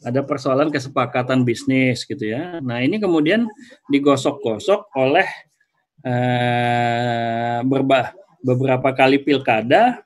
[0.00, 2.60] ada persoalan kesepakatan bisnis gitu ya.
[2.64, 3.44] Nah ini kemudian
[3.92, 5.28] digosok-gosok oleh
[6.04, 10.00] eh, berba, beberapa kali pilkada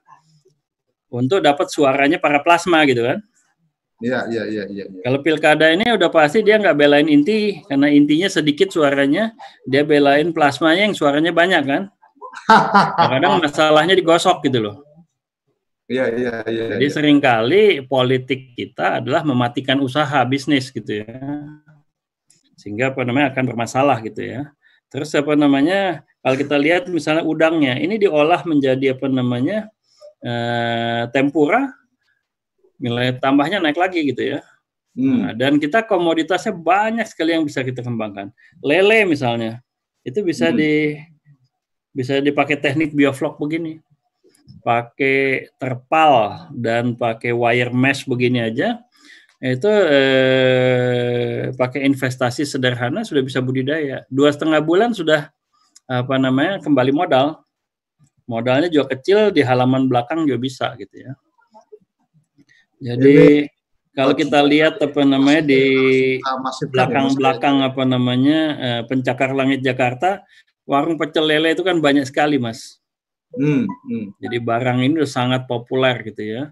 [1.14, 3.22] untuk dapat suaranya para plasma gitu kan.
[4.02, 4.84] Iya, iya, iya, iya.
[4.90, 5.00] Ya.
[5.06, 9.30] Kalau pilkada ini udah pasti dia nggak belain inti karena intinya sedikit suaranya,
[9.70, 11.82] dia belain plasmanya yang suaranya banyak kan.
[13.12, 14.76] Kadang masalahnya digosok gitu loh.
[15.84, 16.64] Iya, iya, iya.
[16.76, 16.92] Jadi ya.
[16.92, 21.20] sering kali politik kita adalah mematikan usaha bisnis gitu ya.
[22.56, 24.48] Sehingga apa namanya akan bermasalah gitu ya.
[24.88, 29.68] Terus apa namanya kalau kita lihat misalnya udangnya ini diolah menjadi apa namanya
[30.24, 31.68] eh, tempura,
[32.80, 34.40] nilai tambahnya naik lagi gitu ya.
[34.94, 35.26] Hmm.
[35.26, 38.30] Nah, dan kita komoditasnya banyak sekali yang bisa kita kembangkan.
[38.62, 39.60] Lele misalnya
[40.06, 40.56] itu bisa hmm.
[40.56, 40.96] di
[41.94, 43.78] bisa dipakai teknik bioflok begini.
[44.60, 48.82] Pakai terpal dan pakai wire mesh begini aja.
[49.38, 54.02] Itu eh, pakai investasi sederhana sudah bisa budidaya.
[54.10, 55.30] Dua setengah bulan sudah
[55.86, 57.40] apa namanya kembali modal.
[58.24, 61.12] Modalnya juga kecil di halaman belakang juga bisa gitu ya.
[62.80, 63.48] Jadi
[63.94, 65.62] kalau kita lihat apa namanya di
[66.72, 70.24] belakang-belakang apa namanya eh, pencakar langit Jakarta
[70.64, 72.80] warung pecel lele itu kan banyak sekali, Mas.
[73.34, 74.18] Hmm, hmm.
[74.20, 76.42] Jadi barang ini udah sangat populer gitu ya.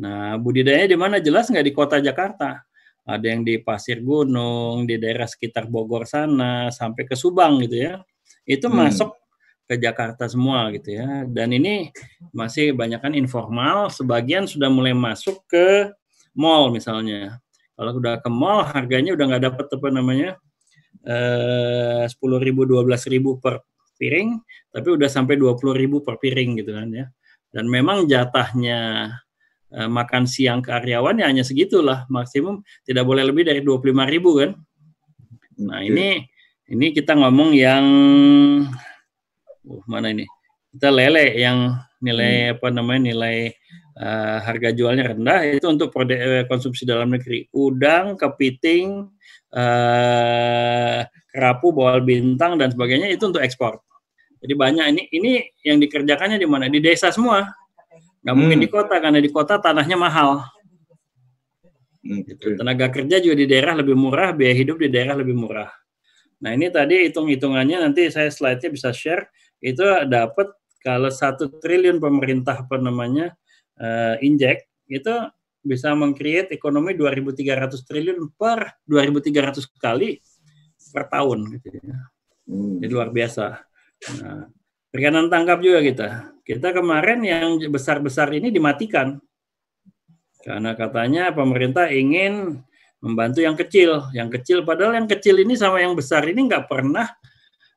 [0.00, 2.64] Nah, budidaya di mana jelas nggak di kota Jakarta.
[3.04, 8.00] Ada yang di Pasir Gunung, di daerah sekitar Bogor sana, sampai ke Subang gitu ya.
[8.44, 8.76] Itu hmm.
[8.76, 9.10] masuk
[9.68, 11.26] ke Jakarta semua gitu ya.
[11.28, 11.94] Dan ini
[12.32, 15.92] masih banyak kan informal, sebagian sudah mulai masuk ke
[16.34, 17.38] mall misalnya.
[17.76, 20.30] Kalau udah ke mall harganya udah nggak dapat apa namanya
[21.06, 23.64] eh, sepuluh ribu, dua belas ribu per
[24.00, 24.40] piring,
[24.72, 27.06] tapi udah sampai dua puluh ribu per piring gitu kan ya.
[27.50, 29.12] Dan memang jatahnya
[29.72, 34.08] eh, makan siang karyawan ya hanya segitulah maksimum tidak boleh lebih dari dua puluh lima
[34.08, 34.56] ribu kan.
[35.60, 36.24] Nah ini
[36.70, 37.84] ini kita ngomong yang
[39.66, 40.24] uh, mana ini?
[40.70, 42.52] Kita lele yang nilai hmm.
[42.56, 43.52] apa namanya nilai
[43.96, 47.48] uh, harga jualnya rendah itu untuk produk eh, konsumsi dalam negeri.
[47.50, 49.08] Udang, kepiting,
[49.54, 50.98] uh,
[51.30, 53.82] kerapu, bawal bintang dan sebagainya itu untuk ekspor.
[54.40, 55.32] Jadi banyak ini ini
[55.66, 56.66] yang dikerjakannya di mana?
[56.70, 57.44] Di desa semua.
[58.20, 58.40] Nggak hmm.
[58.40, 60.44] mungkin di kota karena di kota tanahnya mahal.
[62.00, 62.56] Hmm, gitu.
[62.56, 65.68] Tenaga kerja juga di daerah lebih murah, biaya hidup di daerah lebih murah.
[66.40, 69.28] Nah ini tadi hitung-hitungannya nanti saya slide-nya bisa share
[69.60, 70.48] itu dapat
[70.80, 73.36] kalau satu triliun pemerintah apa namanya
[73.80, 75.12] uh, injek itu
[75.60, 80.20] bisa mengcreate ekonomi 2.300 triliun per 2.300 kali
[80.92, 81.98] per tahun gitu ya.
[82.48, 82.80] Hmm.
[82.80, 83.60] Jadi luar biasa.
[84.20, 84.48] Nah,
[84.88, 86.08] perikanan tangkap juga kita.
[86.42, 89.20] Kita kemarin yang besar-besar ini dimatikan.
[90.40, 92.64] Karena katanya pemerintah ingin
[93.04, 94.08] membantu yang kecil.
[94.16, 97.06] Yang kecil padahal yang kecil ini sama yang besar ini nggak pernah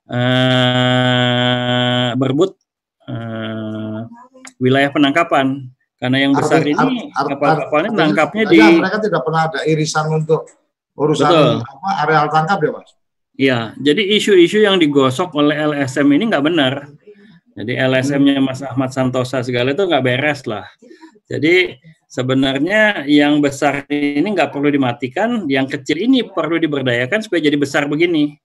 [0.07, 0.55] uh,
[2.15, 2.55] berebut
[3.11, 4.07] uh,
[4.63, 5.67] wilayah penangkapan.
[6.03, 10.51] Karena yang besar arti, ini kapal-kapalnya menangkapnya di mereka tidak pernah ada irisan untuk
[10.99, 12.91] urusan apa, areal tangkap ya mas.
[13.39, 16.91] Iya, jadi isu-isu yang digosok oleh LSM ini nggak benar.
[17.53, 20.67] Jadi LSM-nya Mas Ahmad Santosa segala itu nggak beres lah.
[21.29, 21.77] Jadi
[22.11, 27.87] sebenarnya yang besar ini nggak perlu dimatikan, yang kecil ini perlu diberdayakan supaya jadi besar
[27.87, 28.35] begini.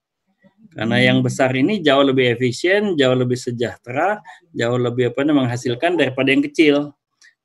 [0.78, 4.22] Karena yang besar ini jauh lebih efisien, jauh lebih sejahtera,
[4.54, 6.94] jauh lebih apa menghasilkan daripada yang kecil.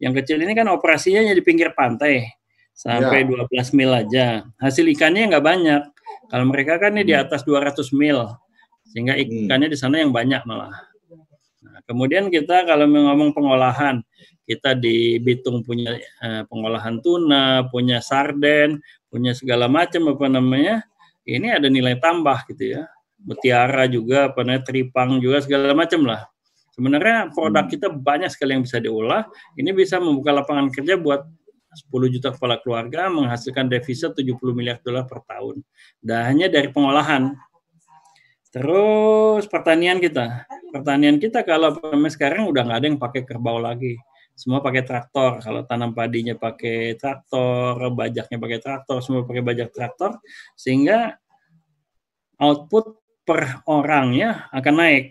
[0.02, 2.30] Yang kecil ini kan operasinya di pinggir pantai
[2.74, 3.46] sampai ya.
[3.46, 4.26] 12 mil aja.
[4.58, 5.82] Hasil ikannya nggak banyak.
[6.28, 7.24] Kalau mereka kan ini di hmm.
[7.30, 8.26] atas 200 mil,
[8.90, 9.48] sehingga hmm.
[9.48, 10.74] ikannya di sana yang banyak malah.
[11.64, 14.02] Nah, kemudian kita kalau ngomong pengolahan,
[14.44, 20.84] kita di Bitung punya eh, pengolahan tuna, punya sarden, punya segala macam apa namanya.
[21.24, 22.84] Ini ada nilai tambah gitu ya.
[23.24, 26.28] Mutiara juga, apa namanya, tripang juga segala macam lah.
[26.74, 29.30] Sebenarnya produk kita banyak sekali yang bisa diolah.
[29.54, 31.22] Ini bisa membuka lapangan kerja buat
[31.74, 35.62] 10 juta kepala keluarga menghasilkan devisa 70 miliar dolar per tahun.
[36.02, 37.34] Dan hanya dari pengolahan.
[38.50, 40.50] Terus pertanian kita.
[40.74, 41.78] Pertanian kita kalau
[42.10, 43.98] sekarang udah nggak ada yang pakai kerbau lagi
[44.34, 45.40] semua pakai traktor.
[45.40, 50.18] Kalau tanam padinya pakai traktor, bajaknya pakai traktor, semua pakai bajak traktor,
[50.58, 51.18] sehingga
[52.42, 55.06] output per orangnya akan naik.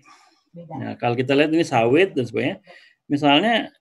[0.53, 2.59] Nah, kalau kita lihat ini sawit dan sebagainya,
[3.09, 3.73] misalnya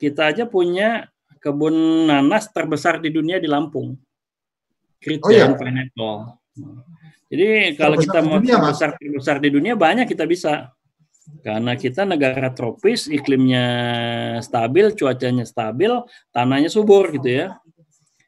[0.00, 1.12] kita aja punya
[1.44, 4.00] kebun nanas terbesar di dunia di Lampung,
[5.04, 5.60] Christian oh, iya?
[5.60, 6.16] Pineapple.
[7.28, 10.72] Jadi kalau kita mau terbesar terbesar di dunia banyak kita bisa.
[11.40, 13.64] Karena kita negara tropis, iklimnya
[14.44, 15.88] stabil, cuacanya stabil,
[16.28, 17.46] tanahnya subur gitu ya.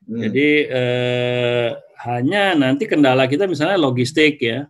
[0.08, 0.16] Hmm.
[0.16, 1.68] Jadi eh,
[2.08, 4.64] hanya nanti kendala kita misalnya logistik ya,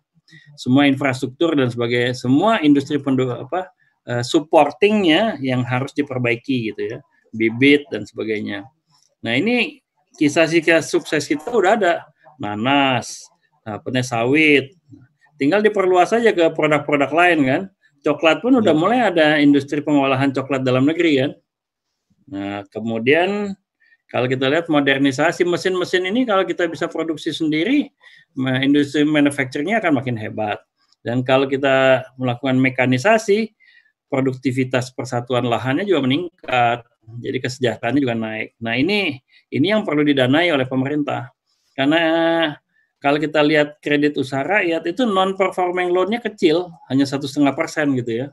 [0.56, 3.70] semua infrastruktur dan sebagainya, semua industri penduduk apa
[4.08, 6.98] eh, supportingnya yang harus diperbaiki gitu ya,
[7.32, 8.66] bibit dan sebagainya.
[9.22, 9.80] Nah ini
[10.16, 11.94] kisah-kisah sukses kita udah ada,
[12.40, 13.28] nanas,
[13.62, 14.72] apa sawit,
[15.36, 17.62] tinggal diperluas saja ke produk-produk lain kan
[18.06, 18.78] coklat pun udah iya.
[18.78, 21.30] mulai ada industri pengolahan coklat dalam negeri kan.
[22.30, 23.54] Nah, kemudian
[24.06, 27.90] kalau kita lihat modernisasi mesin-mesin ini kalau kita bisa produksi sendiri,
[28.62, 30.62] industri manufacturingnya akan makin hebat.
[31.02, 33.50] Dan kalau kita melakukan mekanisasi,
[34.06, 36.86] produktivitas persatuan lahannya juga meningkat.
[37.22, 38.48] Jadi kesejahteraannya juga naik.
[38.62, 39.18] Nah ini
[39.50, 41.30] ini yang perlu didanai oleh pemerintah.
[41.74, 42.00] Karena
[43.02, 47.94] kalau kita lihat kredit usaha rakyat itu non performing loan-nya kecil, hanya satu setengah persen
[47.94, 48.28] gitu ya.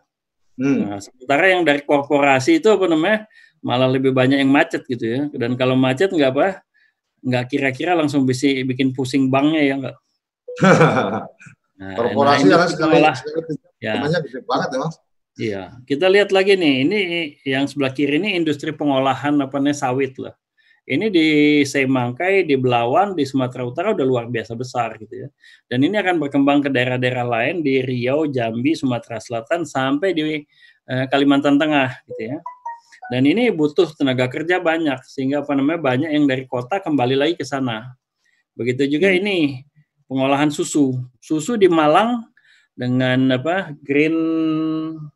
[0.57, 0.85] Hmm.
[0.85, 3.25] Nah, sementara yang dari korporasi itu apa namanya
[3.63, 5.21] malah lebih banyak yang macet gitu ya.
[5.31, 6.61] Dan kalau macet nggak apa,
[7.23, 9.97] nggak kira-kira langsung bisa bikin pusing banknya ya nggak.
[11.79, 13.01] nah, korporasi nah, sekali,
[13.81, 13.97] ya.
[13.97, 14.95] gede banget ya mas.
[15.33, 16.99] Iya, kita lihat lagi nih, ini
[17.41, 20.37] yang sebelah kiri ini industri pengolahan apa namanya sawit lah.
[20.83, 21.27] Ini di
[21.63, 25.27] Semangkai, di Belawan, di Sumatera Utara udah luar biasa besar gitu ya.
[25.65, 30.43] Dan ini akan berkembang ke daerah-daerah lain di Riau, Jambi, Sumatera Selatan sampai di
[30.91, 32.37] eh, Kalimantan Tengah gitu ya.
[33.11, 37.35] Dan ini butuh tenaga kerja banyak sehingga apa namanya banyak yang dari kota kembali lagi
[37.35, 37.95] ke sana.
[38.55, 39.19] Begitu juga hmm.
[39.19, 39.37] ini
[40.07, 40.95] pengolahan susu.
[41.19, 42.23] Susu di Malang
[42.73, 44.17] dengan apa green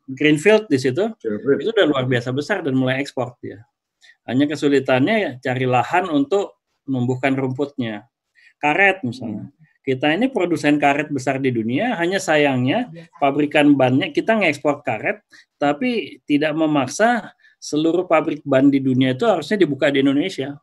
[0.06, 1.10] greenfield di situ
[1.58, 3.66] itu udah luar biasa besar dan mulai ekspor dia.
[4.28, 8.06] Hanya kesulitannya ya cari lahan untuk menumbuhkan rumputnya.
[8.58, 9.48] Karet misalnya.
[9.88, 15.24] Kita ini produsen karet besar di dunia, hanya sayangnya pabrikan bannya kita ngekspor karet,
[15.56, 20.54] tapi tidak memaksa seluruh pabrik ban di dunia itu harusnya dibuka di Indonesia.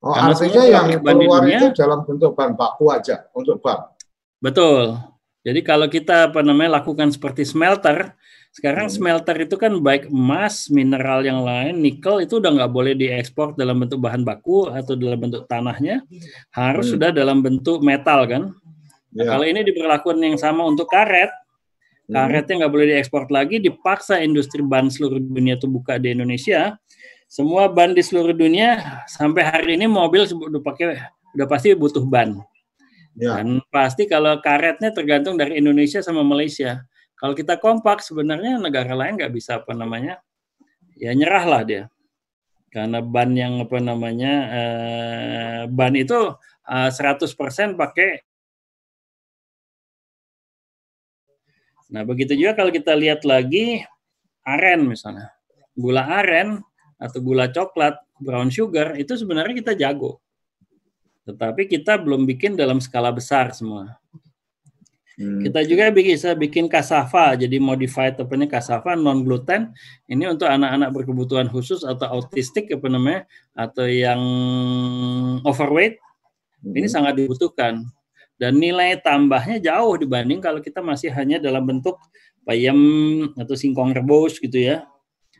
[0.00, 3.90] Oh, Karena artinya yang keluar dunia, itu dalam bentuk bahan baku aja untuk ban.
[4.38, 4.94] Betul.
[5.46, 8.14] Jadi kalau kita apa namanya lakukan seperti smelter,
[8.54, 8.96] sekarang hmm.
[8.98, 13.78] smelter itu kan baik emas, mineral yang lain, nikel itu udah nggak boleh diekspor dalam
[13.78, 16.02] bentuk bahan baku atau dalam bentuk tanahnya,
[16.50, 16.92] harus hmm.
[16.98, 18.42] sudah dalam bentuk metal kan.
[19.16, 19.28] Nah, ya.
[19.32, 21.30] kalau ini diberlakukan yang sama untuk karet.
[22.06, 26.78] Karetnya nggak boleh diekspor lagi, dipaksa industri ban seluruh dunia itu buka di Indonesia.
[27.26, 31.02] Semua ban di seluruh dunia sampai hari ini mobil udah pakai
[31.34, 32.38] udah pasti butuh ban.
[33.16, 33.40] Ya.
[33.40, 36.86] Dan pasti kalau karetnya tergantung dari Indonesia sama Malaysia.
[37.16, 40.20] Kalau kita kompak sebenarnya negara lain nggak bisa apa namanya
[40.96, 41.82] ya nyerahlah dia
[42.72, 46.36] karena ban yang apa namanya eh, ban itu
[46.68, 48.25] eh, 100% pakai
[51.86, 53.82] Nah, begitu juga kalau kita lihat lagi
[54.42, 55.30] aren misalnya.
[55.76, 56.62] Gula aren
[56.96, 60.18] atau gula coklat, brown sugar itu sebenarnya kita jago.
[61.26, 63.98] Tetapi kita belum bikin dalam skala besar semua.
[65.16, 65.40] Hmm.
[65.40, 69.72] Kita juga bisa bikin kasava, jadi modified apa ini kasava non gluten.
[70.12, 73.20] Ini untuk anak-anak berkebutuhan khusus atau autistik apa namanya
[73.56, 74.20] atau yang
[75.48, 75.96] overweight.
[76.60, 76.76] Hmm.
[76.76, 77.88] Ini sangat dibutuhkan.
[78.36, 81.96] Dan nilai tambahnya jauh dibanding kalau kita masih hanya dalam bentuk
[82.44, 82.76] bayam
[83.34, 84.84] atau singkong rebus gitu ya.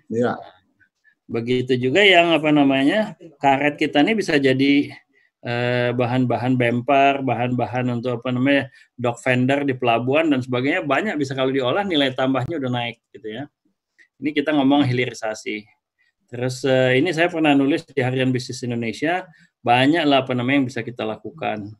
[0.09, 0.41] Iya.
[1.29, 4.95] Begitu juga yang apa namanya karet kita ini bisa jadi
[5.47, 8.67] Eh, bahan-bahan bumper, bahan-bahan untuk apa namanya
[8.99, 13.31] dock fender di pelabuhan dan sebagainya banyak bisa kalau diolah nilai tambahnya udah naik gitu
[13.31, 13.47] ya.
[14.19, 15.63] Ini kita ngomong hilirisasi.
[16.27, 19.23] Terus eh, ini saya pernah nulis di Harian Bisnis Indonesia
[19.63, 21.71] banyak lah apa namanya yang bisa kita lakukan.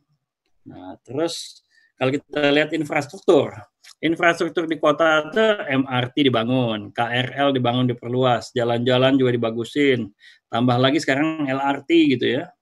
[0.67, 1.63] Nah terus
[1.97, 3.57] kalau kita lihat infrastruktur,
[4.03, 5.45] infrastruktur di kota itu
[5.81, 10.13] MRT dibangun, KRL dibangun diperluas, jalan-jalan juga dibagusin,
[10.51, 12.53] tambah lagi sekarang LRT gitu ya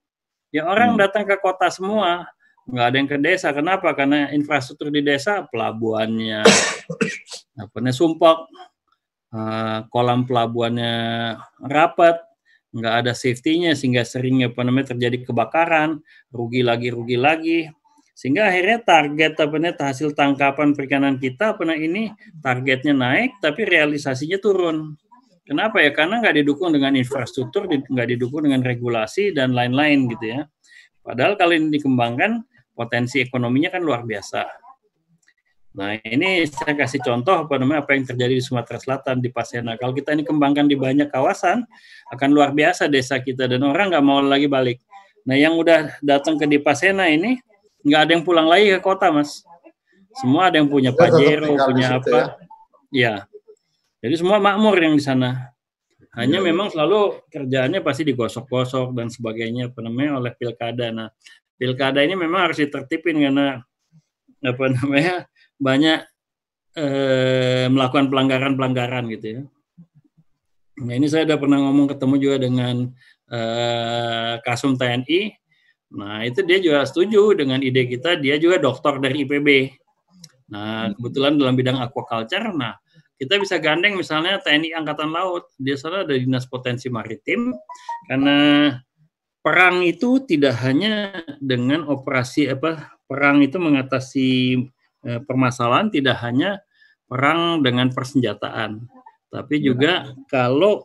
[0.54, 1.00] Ya orang hmm.
[1.04, 2.24] datang ke kota semua,
[2.64, 3.52] nggak ada yang ke desa.
[3.52, 3.92] Kenapa?
[3.92, 6.46] Karena infrastruktur di desa, pelabuhannya,
[7.62, 8.48] apa namanya sumpok,
[9.36, 10.94] uh, kolam pelabuhannya
[11.60, 12.22] rapat,
[12.72, 16.00] nggak ada safety-nya sehingga sering apa namanya terjadi kebakaran,
[16.32, 17.58] rugi lagi, rugi lagi.
[18.16, 19.56] Sehingga akhirnya target apa
[19.92, 22.08] hasil tangkapan perikanan kita apa ini
[22.40, 24.96] targetnya naik tapi realisasinya turun.
[25.44, 25.92] Kenapa ya?
[25.92, 30.40] Karena nggak didukung dengan infrastruktur, nggak didukung dengan regulasi dan lain-lain gitu ya.
[31.04, 32.40] Padahal kalau ini dikembangkan,
[32.72, 34.42] potensi ekonominya kan luar biasa.
[35.76, 39.76] Nah ini saya kasih contoh apa namanya apa yang terjadi di Sumatera Selatan di Pasena.
[39.76, 41.68] Kalau kita ini kembangkan di banyak kawasan,
[42.10, 44.80] akan luar biasa desa kita dan orang nggak mau lagi balik.
[45.28, 47.36] Nah yang udah datang ke di Pasena ini
[47.86, 49.46] nggak ada yang pulang lagi ke kota mas.
[50.18, 52.40] Semua ada yang punya pajero, punya apa.
[52.90, 53.22] Ya.
[53.22, 53.36] ya
[54.06, 55.54] jadi semua makmur yang di sana.
[56.16, 56.46] Hanya ya.
[56.46, 60.88] memang selalu kerjaannya pasti digosok-gosok dan sebagainya apa namanya oleh pilkada.
[60.88, 61.08] Nah,
[61.60, 63.60] pilkada ini memang harus ditertipin karena
[64.40, 66.00] apa namanya banyak
[66.76, 69.42] eh, melakukan pelanggaran-pelanggaran gitu ya.
[70.76, 72.76] Nah ini saya sudah pernah ngomong ketemu juga dengan
[73.32, 75.34] eh, Kasum TNI.
[75.94, 78.18] Nah itu dia juga setuju dengan ide kita.
[78.18, 79.48] Dia juga dokter dari IPB.
[80.50, 82.50] Nah kebetulan dalam bidang aquaculture.
[82.50, 82.74] Nah
[83.16, 87.48] kita bisa gandeng misalnya TNI Angkatan Laut, di sana ada dinas potensi maritim,
[88.04, 88.68] karena
[89.40, 94.28] perang itu tidak hanya dengan operasi apa perang itu mengatasi
[95.08, 96.60] eh, permasalahan tidak hanya
[97.08, 98.84] perang dengan persenjataan,
[99.32, 100.84] tapi juga kalau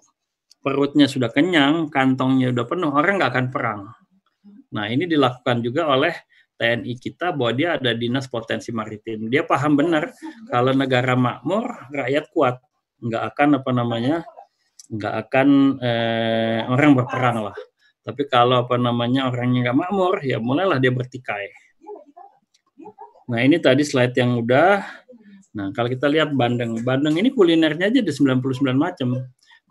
[0.61, 3.81] perutnya sudah kenyang, kantongnya sudah penuh, orang nggak akan perang.
[4.71, 6.15] Nah ini dilakukan juga oleh
[6.55, 9.27] TNI kita bahwa dia ada dinas potensi maritim.
[9.27, 10.13] Dia paham benar
[10.47, 12.61] kalau negara makmur rakyat kuat,
[13.01, 14.15] nggak akan apa namanya,
[14.93, 15.47] nggak akan
[15.81, 17.57] eh, orang berperang lah.
[18.01, 21.49] Tapi kalau apa namanya orangnya nggak makmur, ya mulailah dia bertikai.
[23.31, 24.81] Nah ini tadi slide yang udah.
[25.57, 29.17] Nah kalau kita lihat Bandeng, Bandeng ini kulinernya aja ada 99 macam.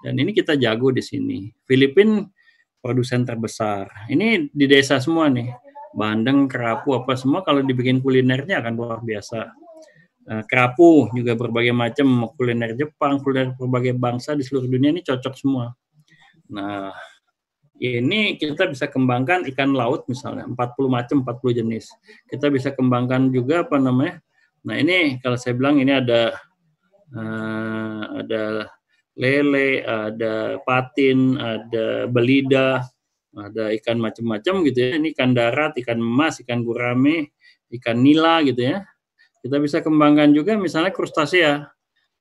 [0.01, 1.53] Dan ini kita jago di sini.
[1.69, 2.25] Filipin
[2.81, 4.09] produsen terbesar.
[4.09, 5.53] Ini di desa semua nih
[5.95, 9.53] bandeng, kerapu apa semua kalau dibikin kulinernya akan luar biasa.
[10.31, 15.35] Uh, kerapu juga berbagai macam kuliner Jepang, kuliner berbagai bangsa di seluruh dunia ini cocok
[15.37, 15.73] semua.
[16.51, 16.93] Nah,
[17.81, 20.57] ini kita bisa kembangkan ikan laut misalnya 40
[20.93, 21.89] macam 40 jenis.
[22.29, 24.21] Kita bisa kembangkan juga apa namanya?
[24.69, 26.37] Nah ini kalau saya bilang ini ada
[27.17, 28.69] uh, ada
[29.21, 32.81] lele, ada patin, ada belida,
[33.37, 34.97] ada ikan macam-macam gitu ya.
[34.97, 37.37] Ini ikan darat, ikan emas, ikan gurame,
[37.69, 38.81] ikan nila gitu ya.
[39.45, 41.69] Kita bisa kembangkan juga misalnya krustasea.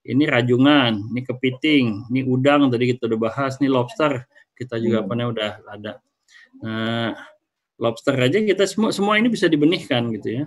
[0.03, 4.23] Ini rajungan, ini kepiting, ini udang tadi kita udah bahas, ini lobster
[4.59, 5.31] kita juga hmm.
[5.31, 5.91] udah ada.
[6.59, 7.15] Nah,
[7.79, 10.45] lobster aja kita semua semua ini bisa dibenihkan gitu ya.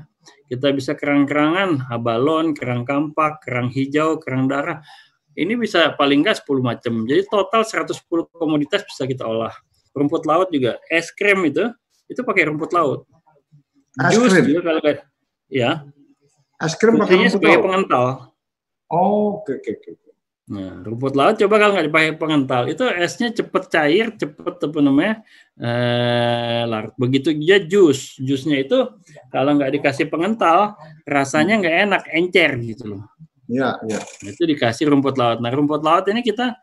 [0.52, 4.84] Kita bisa kerang-kerangan, abalon, kerang kampak, kerang hijau, kerang darah.
[5.32, 6.92] Ini bisa paling nggak 10 macam.
[7.08, 8.04] Jadi total 110
[8.36, 9.52] komoditas bisa kita olah.
[9.92, 11.68] Rumput laut juga, es krim itu
[12.08, 13.08] itu pakai rumput laut.
[13.96, 14.44] Es Jus krim.
[14.48, 14.80] juga kalau
[15.48, 15.84] ya.
[16.60, 17.64] Es krim pakai rumput sebagai laut.
[17.64, 18.06] pengental.
[18.92, 20.10] Oh, oke okay, oke okay, oke.
[20.52, 25.14] Nah, rumput laut coba kalau nggak dipakai pengental, itu esnya cepet cair, cepet apa namanya
[25.56, 26.92] eh, larut.
[27.00, 28.90] Begitu dia jus, jusnya itu
[29.32, 30.76] kalau nggak dikasih pengental,
[31.08, 33.02] rasanya nggak enak, encer gitu loh.
[33.50, 34.00] Iya, iya.
[34.22, 35.42] Itu dikasih rumput laut.
[35.42, 36.54] Nah, rumput laut ini kita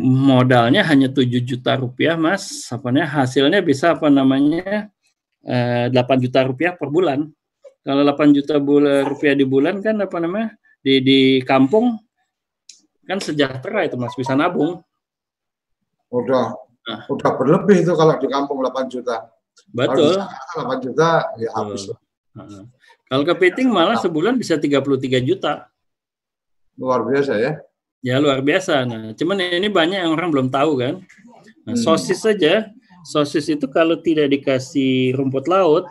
[0.00, 2.68] modalnya hanya 7 juta rupiah, Mas.
[2.72, 3.22] Apa namanya?
[3.22, 4.88] Hasilnya bisa apa namanya?
[5.44, 7.28] Eh, 8 juta rupiah per bulan.
[7.84, 10.56] Kalau 8 juta bulan rupiah di bulan kan apa namanya?
[10.80, 12.00] Di di kampung
[13.04, 14.80] kan sejahtera itu Mas bisa nabung.
[16.08, 16.56] Udah
[16.88, 17.04] nah.
[17.12, 19.28] udah berlebih itu kalau di kampung 8 juta.
[19.68, 20.16] Betul.
[20.56, 21.92] Kalau 8 juta ya habis.
[23.14, 25.70] Kalau kepiting malah sebulan bisa 33 juta.
[26.74, 27.62] Luar biasa ya.
[28.02, 28.82] Ya luar biasa.
[28.82, 30.98] Nah, cuman ini banyak yang orang belum tahu kan.
[31.62, 31.84] Nah, hmm.
[31.86, 32.74] sosis saja,
[33.06, 35.86] sosis itu kalau tidak dikasih rumput laut,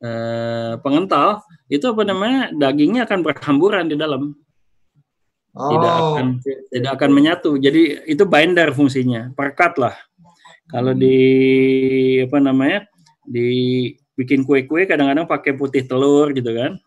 [0.00, 4.32] eh, pengental itu apa namanya dagingnya akan berhamburan di dalam
[5.52, 5.70] oh.
[5.76, 6.26] tidak akan
[6.72, 9.96] tidak akan menyatu jadi itu binder fungsinya perekat lah
[10.68, 11.16] kalau di
[12.24, 12.84] apa namanya
[13.24, 13.88] di
[14.22, 16.78] bikin kue-kue kadang-kadang pakai putih telur gitu kan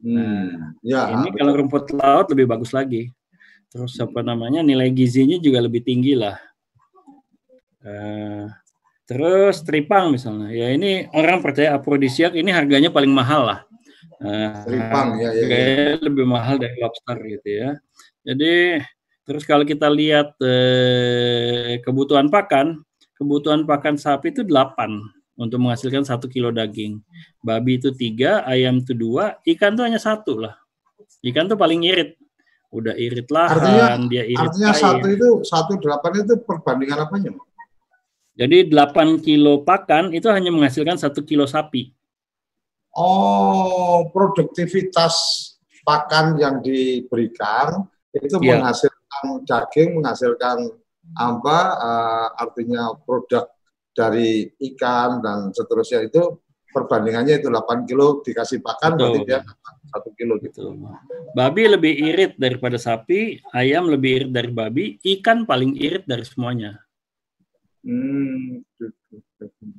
[0.00, 0.46] hmm.
[0.54, 1.38] nah, ya ini betul.
[1.42, 3.10] kalau rumput laut lebih bagus lagi
[3.68, 6.38] terus apa namanya nilai gizinya juga lebih tinggi lah
[7.84, 8.46] uh,
[9.08, 13.60] Terus tripang misalnya, ya ini orang percaya afrodisiak ini harganya paling mahal lah.
[14.20, 15.96] Uh, tripang ya, ya, ya.
[16.04, 17.70] lebih mahal dari lobster gitu ya.
[18.28, 18.84] Jadi
[19.24, 22.84] terus kalau kita lihat eh, kebutuhan pakan,
[23.16, 24.76] kebutuhan pakan sapi itu 8
[25.38, 26.98] untuk menghasilkan satu kilo daging.
[27.38, 30.58] Babi itu tiga, ayam itu dua, ikan itu hanya satu lah.
[31.22, 32.18] Ikan tuh paling irit.
[32.68, 33.48] Udah irit lah,
[34.12, 37.32] dia irit Artinya satu itu satu delapan itu perbandingan apanya?
[38.38, 41.90] Jadi 8 kilo pakan itu hanya menghasilkan satu kilo sapi.
[42.94, 45.14] Oh, produktivitas
[45.82, 47.82] pakan yang diberikan
[48.14, 48.62] itu ya.
[48.62, 50.70] menghasilkan daging, menghasilkan
[51.18, 51.58] apa?
[51.82, 53.50] Uh, artinya produk
[53.98, 56.38] dari ikan dan seterusnya itu
[56.70, 59.02] perbandingannya itu 8 kilo dikasih pakan Betul.
[59.02, 59.40] berarti dia
[59.88, 60.76] satu kilo gitu.
[61.32, 64.84] Babi lebih irit daripada sapi, ayam lebih irit dari babi,
[65.18, 66.78] ikan paling irit dari semuanya.
[67.82, 68.60] Hmm.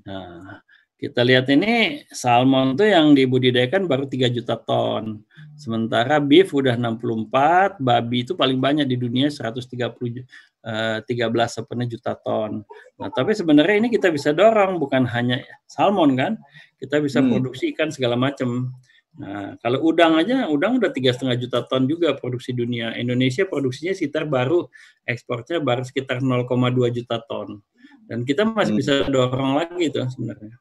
[0.04, 0.66] Nah,
[1.00, 5.24] kita lihat ini salmon tuh yang dibudidayakan baru 3 juta ton.
[5.56, 10.26] Sementara beef udah 64, babi itu paling banyak di dunia 130 eh,
[10.60, 11.06] 13
[11.48, 12.68] sepenuhnya juta ton.
[13.00, 16.36] Nah, tapi sebenarnya ini kita bisa dorong bukan hanya salmon kan,
[16.76, 17.32] kita bisa hmm.
[17.32, 18.76] produksi ikan segala macam.
[19.20, 22.96] Nah, kalau udang aja, udang udah tiga setengah juta ton juga produksi dunia.
[23.00, 24.68] Indonesia produksinya sekitar baru
[25.08, 26.48] ekspornya baru sekitar 0,2
[26.92, 27.64] juta ton.
[28.08, 28.82] Dan kita masih hmm.
[28.84, 30.56] bisa dorong lagi tuh sebenarnya.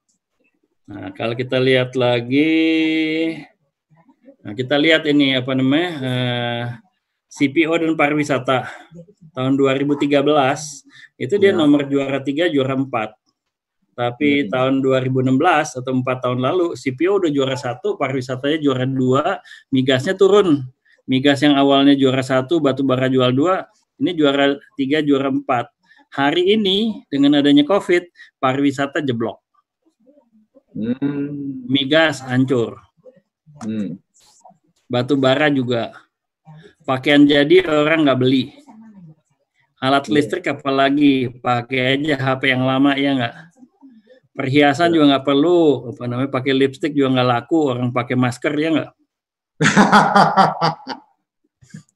[0.88, 2.56] Nah, kalau kita lihat lagi,
[4.40, 6.64] nah kita lihat ini apa namanya uh, eh,
[7.28, 8.64] CPO dan pariwisata
[9.38, 10.18] tahun 2013
[11.22, 11.54] itu dia ya.
[11.54, 13.14] nomor juara tiga, juara empat.
[13.94, 14.50] Tapi hmm.
[14.50, 19.38] tahun 2016 atau empat tahun lalu CPO udah juara satu, pariwisatanya juara dua,
[19.70, 20.66] migasnya turun.
[21.06, 23.64] Migas yang awalnya juara satu, batu bara jual dua,
[24.02, 25.70] ini juara tiga, juara empat
[26.12, 28.10] hari ini dengan adanya COVID,
[28.42, 29.38] pariwisata jeblok.
[30.74, 31.64] Hmm.
[31.66, 32.78] Migas hancur.
[33.62, 33.98] Hmm.
[34.86, 35.94] Batu bara juga.
[36.86, 38.67] Pakaian jadi orang nggak beli.
[39.78, 40.14] Alat iya.
[40.18, 43.34] listrik apalagi pakai aja HP yang lama ya nggak.
[44.34, 45.94] Perhiasan juga nggak perlu.
[45.94, 47.60] Apa namanya pakai lipstick juga nggak laku.
[47.70, 48.90] Orang pakai masker ya nggak.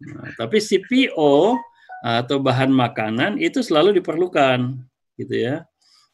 [0.07, 1.59] nah, tapi CPO
[2.03, 4.79] atau bahan makanan itu selalu diperlukan
[5.19, 5.67] gitu ya.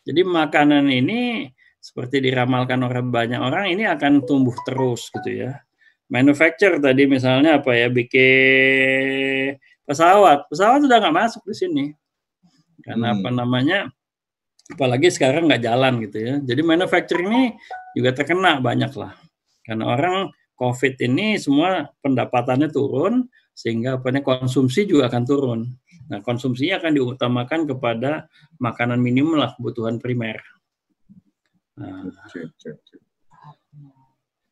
[0.08, 5.60] Jadi makanan ini seperti diramalkan orang banyak orang ini akan tumbuh terus gitu ya.
[6.08, 11.84] Manufacture tadi misalnya apa ya bikin pesawat, pesawat sudah nggak masuk di sini
[12.84, 13.16] karena hmm.
[13.18, 13.78] apa namanya
[14.68, 16.34] apalagi sekarang nggak jalan gitu ya.
[16.44, 17.44] Jadi manufacturing ini
[17.96, 19.16] juga terkena banyak lah
[19.64, 20.28] karena orang
[20.60, 25.60] COVID ini semua pendapatannya turun sehingga konsumsi juga akan turun.
[26.08, 28.26] Nah, konsumsinya akan diutamakan kepada
[28.56, 30.40] makanan minimum lah kebutuhan primer.
[31.78, 32.10] Nah,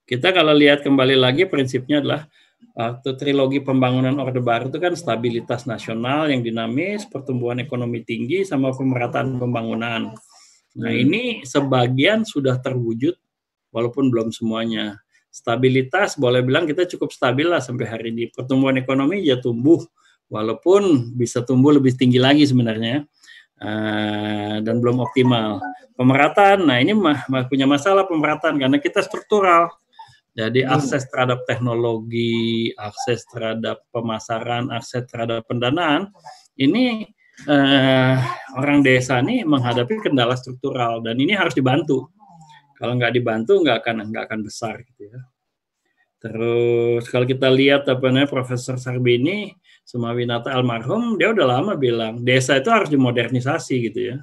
[0.07, 2.29] kita kalau lihat kembali lagi prinsipnya adalah
[2.77, 8.69] waktu trilogi pembangunan Orde Baru itu kan stabilitas nasional yang dinamis, pertumbuhan ekonomi tinggi, sama
[8.77, 10.13] pemerataan pembangunan.
[10.77, 11.03] Nah hmm.
[11.09, 13.17] ini sebagian sudah terwujud,
[13.73, 15.01] walaupun belum semuanya.
[15.33, 18.29] Stabilitas boleh bilang kita cukup stabil lah sampai hari ini.
[18.29, 19.81] Pertumbuhan ekonomi ya tumbuh,
[20.29, 23.09] walaupun bisa tumbuh lebih tinggi lagi sebenarnya,
[23.61, 25.65] uh, dan belum optimal.
[25.97, 29.73] Pemerataan, nah ini mah, mah punya masalah pemerataan karena kita struktural
[30.37, 30.73] jadi hmm.
[30.77, 36.13] akses terhadap teknologi, akses terhadap pemasaran, akses terhadap pendanaan,
[36.61, 37.09] ini
[37.49, 38.17] eh,
[38.53, 42.13] orang desa ini menghadapi kendala struktural dan ini harus dibantu.
[42.77, 45.21] Kalau nggak dibantu nggak akan nggak akan besar gitu ya.
[46.21, 49.57] Terus kalau kita lihat apa namanya Profesor Sarbini
[49.89, 54.17] Sumawinata almarhum dia udah lama bilang desa itu harus dimodernisasi gitu ya.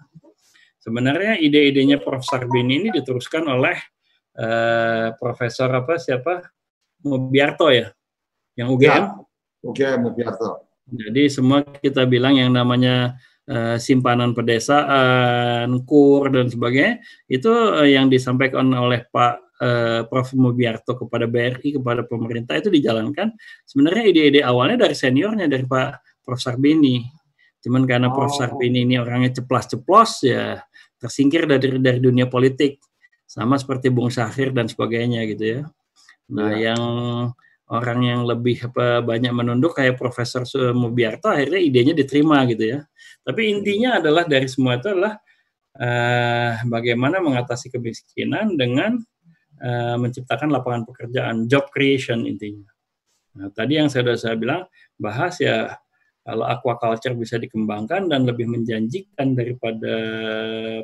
[0.78, 3.80] Sebenarnya ide-idenya Prof Sarbini ini diteruskan oleh
[4.38, 6.42] eh, Profesor apa siapa
[7.04, 7.92] Mubiarto ya,
[8.56, 8.88] yang UGM.
[8.88, 9.04] Ya,
[9.64, 10.64] UGM Mubiarto.
[10.88, 13.16] Jadi semua kita bilang yang namanya
[13.48, 21.00] uh, simpanan pedesaan, kur dan sebagainya itu uh, yang disampaikan oleh Pak uh, Prof Mubiarto
[21.00, 23.32] kepada BRI kepada pemerintah itu dijalankan.
[23.64, 27.04] Sebenarnya ide-ide awalnya dari seniornya dari Pak Prof Sarbini.
[27.64, 28.16] Cuman karena oh.
[28.16, 30.60] Prof Sarbini ini orangnya ceplas-ceplos ya
[31.00, 32.80] tersingkir dari dari dunia politik
[33.34, 35.62] sama seperti Bung Syahir dan sebagainya gitu ya.
[36.30, 36.70] Nah, ya.
[36.70, 36.84] yang
[37.74, 40.46] orang yang lebih apa, banyak menunduk kayak Profesor
[40.78, 42.80] Mubiarto akhirnya idenya diterima gitu ya.
[43.26, 45.18] Tapi intinya adalah dari semua itu adalah
[45.82, 49.02] uh, bagaimana mengatasi kemiskinan dengan
[49.66, 52.70] uh, menciptakan lapangan pekerjaan, job creation intinya.
[53.34, 54.62] Nah, tadi yang saya sudah saya bilang
[55.02, 55.74] bahas ya
[56.22, 59.96] kalau aquaculture bisa dikembangkan dan lebih menjanjikan daripada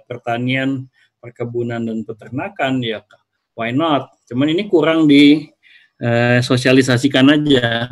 [0.09, 0.89] pertanian
[1.19, 3.03] perkebunan dan peternakan ya
[3.59, 4.15] why not?
[4.31, 5.43] Cuman ini kurang di
[5.99, 7.91] eh, sosialisasikan aja.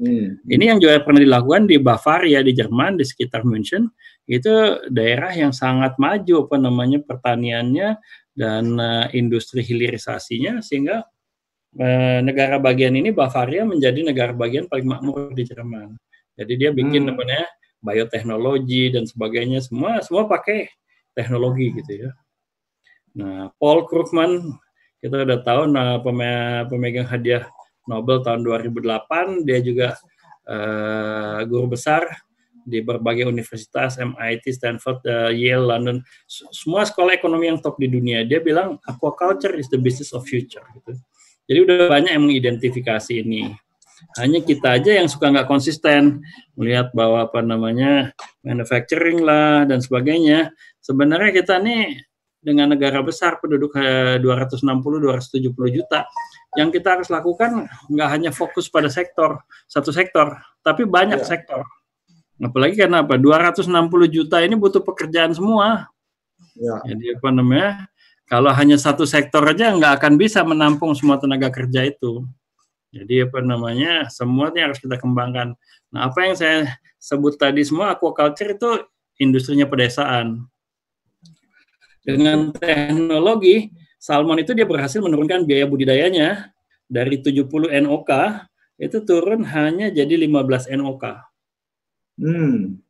[0.00, 0.40] Hmm.
[0.48, 3.90] ini yang juga pernah dilakukan di Bavaria di Jerman di sekitar München.
[4.24, 8.00] Itu daerah yang sangat maju apa namanya pertaniannya
[8.32, 11.04] dan uh, industri hilirisasinya sehingga
[11.76, 15.92] uh, negara bagian ini Bavaria menjadi negara bagian paling makmur di Jerman.
[16.32, 17.08] Jadi dia bikin hmm.
[17.12, 17.44] namanya
[17.84, 19.60] bioteknologi dan sebagainya.
[19.60, 20.64] Semua semua pakai
[21.12, 22.10] teknologi gitu ya
[23.16, 24.58] Nah, Paul Krugman
[25.00, 25.96] kita udah tahu nah
[26.68, 27.48] pemegang hadiah
[27.88, 29.96] Nobel tahun 2008, dia juga
[30.44, 32.04] uh, guru besar
[32.60, 38.22] di berbagai universitas MIT, Stanford, uh, Yale, London, semua sekolah ekonomi yang top di dunia.
[38.28, 40.94] Dia bilang aquaculture is the business of future gitu.
[41.50, 43.50] Jadi udah banyak yang mengidentifikasi ini.
[44.16, 46.22] Hanya kita aja yang suka nggak konsisten
[46.54, 48.14] melihat bahwa apa namanya
[48.46, 50.54] manufacturing lah dan sebagainya.
[50.78, 52.09] Sebenarnya kita nih
[52.40, 56.08] dengan negara besar penduduk 260-270 eh, juta.
[56.58, 59.38] Yang kita harus lakukan nggak hanya fokus pada sektor
[59.70, 60.34] satu sektor,
[60.66, 61.26] tapi banyak ya.
[61.36, 61.62] sektor.
[62.40, 63.20] Apalagi karena apa?
[63.20, 63.68] 260
[64.08, 65.92] juta ini butuh pekerjaan semua.
[66.56, 66.80] Ya.
[66.88, 67.70] Jadi apa namanya?
[68.24, 72.24] Kalau hanya satu sektor aja nggak akan bisa menampung semua tenaga kerja itu.
[72.90, 74.08] Jadi apa namanya?
[74.10, 75.54] Semuanya harus kita kembangkan.
[75.94, 76.58] Nah, apa yang saya
[76.98, 78.70] sebut tadi semua aquaculture itu
[79.20, 80.50] industrinya pedesaan
[82.00, 83.68] dengan teknologi
[84.00, 86.50] salmon itu dia berhasil menurunkan biaya budidayanya
[86.88, 87.46] dari 70
[87.86, 88.10] NOK
[88.80, 91.04] itu turun hanya jadi 15 NOK.
[92.16, 92.80] Hmm.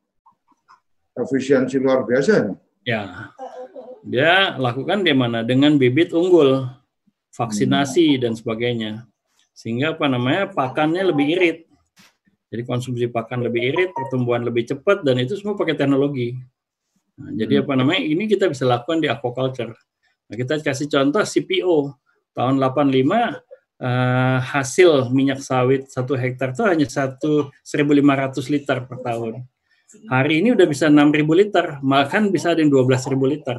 [1.18, 2.54] Efisiensi luar biasa.
[2.86, 3.34] Ya.
[4.06, 5.44] Dia lakukan di mana?
[5.44, 6.64] Dengan bibit unggul,
[7.34, 8.20] vaksinasi hmm.
[8.22, 8.92] dan sebagainya.
[9.52, 10.48] Sehingga apa namanya?
[10.48, 11.58] pakannya lebih irit.
[12.50, 16.34] Jadi konsumsi pakan lebih irit, pertumbuhan lebih cepat dan itu semua pakai teknologi.
[17.20, 17.62] Nah, jadi hmm.
[17.68, 18.02] apa namanya?
[18.02, 19.76] Ini kita bisa lakukan di aquaculture.
[20.30, 21.76] Nah, kita kasih contoh CPO
[22.32, 23.28] tahun 85 uh,
[23.84, 29.44] eh, hasil minyak sawit satu hektar itu hanya satu 1.500 liter per tahun.
[30.06, 33.58] Hari ini udah bisa 6.000 liter, bahkan bisa ada yang 12.000 liter.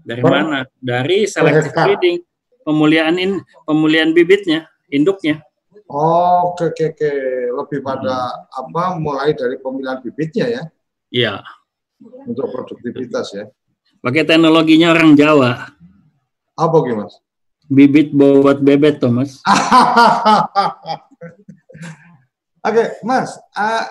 [0.00, 0.64] Dari per, mana?
[0.80, 2.24] Dari selective breeding,
[2.64, 5.44] pemulihan in, pemulihan bibitnya, induknya.
[5.92, 7.10] Oh, oke oke oke,
[7.52, 8.60] lebih pada hmm.
[8.64, 8.82] apa?
[8.96, 10.62] Mulai dari pemilihan bibitnya ya?
[11.12, 11.34] Iya
[12.00, 13.44] untuk produktivitas ya.
[14.00, 15.72] Pakai teknologinya orang Jawa.
[16.56, 17.12] Apa gimana?
[17.66, 19.42] Bibit bobot bebet, Thomas.
[22.66, 23.34] Oke, Mas.
[23.54, 23.86] Uh,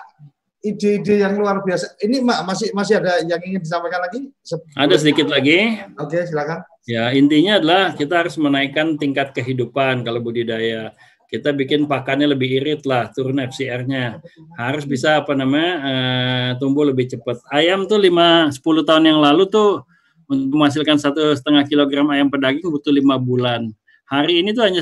[0.66, 1.94] ide-ide yang luar biasa.
[2.02, 4.32] Ini masih masih ada yang ingin disampaikan lagi?
[4.74, 5.84] Ada sedikit lagi.
[6.00, 6.64] Oke, silakan.
[6.90, 10.96] Ya, intinya adalah kita harus menaikkan tingkat kehidupan kalau budidaya.
[11.26, 14.22] Kita bikin pakannya lebih irit lah, turun FCR-nya.
[14.56, 17.42] Harus bisa apa namanya uh, tumbuh lebih cepat.
[17.50, 19.84] Ayam tuh 5 10 tahun yang lalu tuh
[20.26, 23.70] untuk menghasilkan satu setengah kilogram ayam pedaging butuh lima bulan.
[24.10, 24.82] Hari ini tuh hanya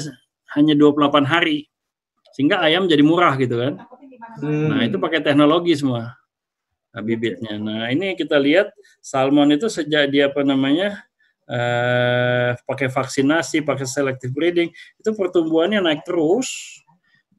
[0.56, 1.68] hanya 28 hari.
[2.36, 3.84] Sehingga ayam jadi murah gitu kan.
[4.40, 4.72] Hmm.
[4.72, 6.16] Nah, itu pakai teknologi semua
[7.02, 7.58] bibitnya.
[7.58, 8.70] Nah, ini kita lihat
[9.02, 11.02] salmon itu sejak dia apa namanya
[11.48, 16.80] eh, pakai vaksinasi, pakai selective breeding, itu pertumbuhannya naik terus.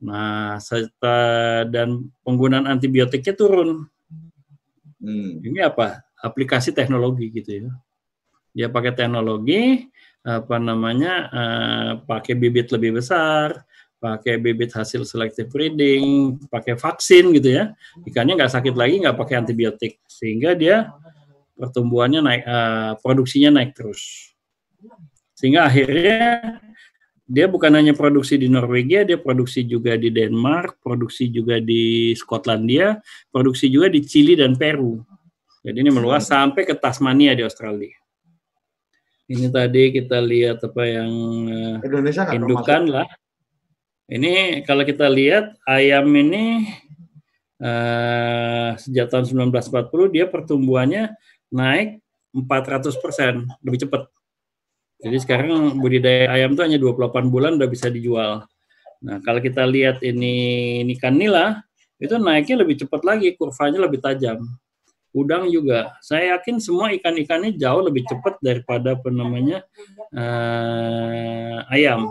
[0.04, 3.88] Nah, serta dan penggunaan antibiotiknya turun.
[5.00, 5.40] Hmm.
[5.40, 6.04] Ini apa?
[6.20, 7.70] Aplikasi teknologi gitu ya.
[8.54, 9.88] Dia pakai teknologi
[10.24, 11.14] apa namanya?
[11.28, 13.64] Eh, pakai bibit lebih besar,
[14.04, 17.72] pakai bibit hasil selective breeding, pakai vaksin gitu ya.
[18.04, 20.92] Ikannya nggak sakit lagi, nggak pakai antibiotik, sehingga dia
[21.54, 24.34] pertumbuhannya naik, uh, produksinya naik terus.
[25.34, 26.20] Sehingga akhirnya
[27.24, 33.00] dia bukan hanya produksi di Norwegia, dia produksi juga di Denmark, produksi juga di Skotlandia,
[33.32, 35.00] produksi juga di Chili dan Peru.
[35.64, 37.96] Jadi ini meluas sampai ke Tasmania di Australia.
[39.24, 41.12] Ini tadi kita lihat apa yang
[41.48, 43.08] uh, Indonesia indukan lah.
[44.04, 46.68] Ini kalau kita lihat ayam ini
[47.56, 51.16] uh, sejak tahun 1940 dia pertumbuhannya
[51.52, 52.00] naik
[52.34, 54.10] 400 persen lebih cepat.
[55.04, 58.46] Jadi sekarang budidaya ayam itu hanya 28 bulan udah bisa dijual.
[59.04, 61.60] Nah kalau kita lihat ini ini kanila
[62.00, 64.44] itu naiknya lebih cepat lagi, kurvanya lebih tajam.
[65.14, 69.62] Udang juga, saya yakin semua ikan-ikannya jauh lebih cepat daripada apa namanya
[70.10, 72.10] uh, ayam.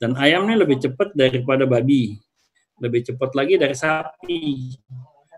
[0.00, 2.16] Dan ayam ini lebih cepat daripada babi,
[2.80, 4.74] lebih cepat lagi dari sapi.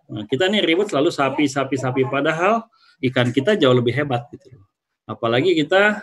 [0.07, 2.07] Nah, kita nih ribut selalu sapi, sapi, sapi.
[2.07, 2.63] Padahal
[3.03, 4.61] ikan kita jauh lebih hebat gitu.
[5.05, 6.03] Apalagi kita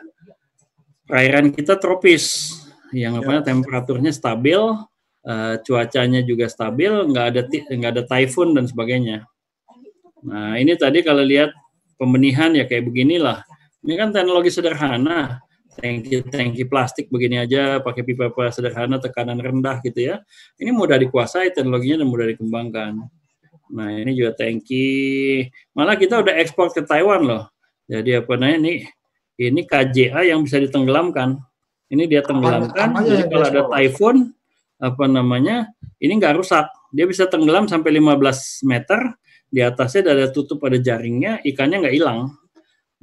[1.08, 2.56] perairan kita tropis
[2.92, 3.52] yang apa ya.
[3.52, 4.60] temperaturnya stabil,
[5.26, 9.26] uh, cuacanya juga stabil, nggak ada nggak ada typhoon dan sebagainya.
[10.28, 11.56] Nah ini tadi kalau lihat
[11.98, 13.42] pembenihan ya kayak beginilah.
[13.82, 15.42] Ini kan teknologi sederhana,
[15.74, 20.16] tangki tangki plastik begini aja, pakai pipa pipa sederhana, tekanan rendah gitu ya.
[20.62, 22.94] Ini mudah dikuasai teknologinya dan mudah dikembangkan.
[23.72, 25.48] Nah ini juga tangki.
[25.72, 27.44] Malah kita udah ekspor ke Taiwan loh.
[27.88, 28.74] Jadi apa namanya ini
[29.40, 31.40] ini KJA yang bisa ditenggelamkan.
[31.92, 32.96] Ini dia tenggelamkan.
[33.04, 34.32] Jadi kalau ada typhoon
[34.82, 35.72] apa namanya
[36.04, 36.68] ini nggak rusak.
[36.92, 39.00] Dia bisa tenggelam sampai 15 meter.
[39.52, 42.32] Di atasnya ada tutup pada jaringnya, ikannya nggak hilang.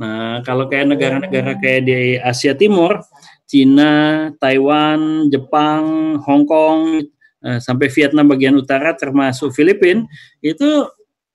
[0.01, 3.05] Nah kalau kayak negara-negara kayak di Asia Timur,
[3.45, 7.05] Cina, Taiwan, Jepang, Hong Kong,
[7.39, 10.03] sampai Vietnam bagian utara termasuk Filipina
[10.43, 10.87] itu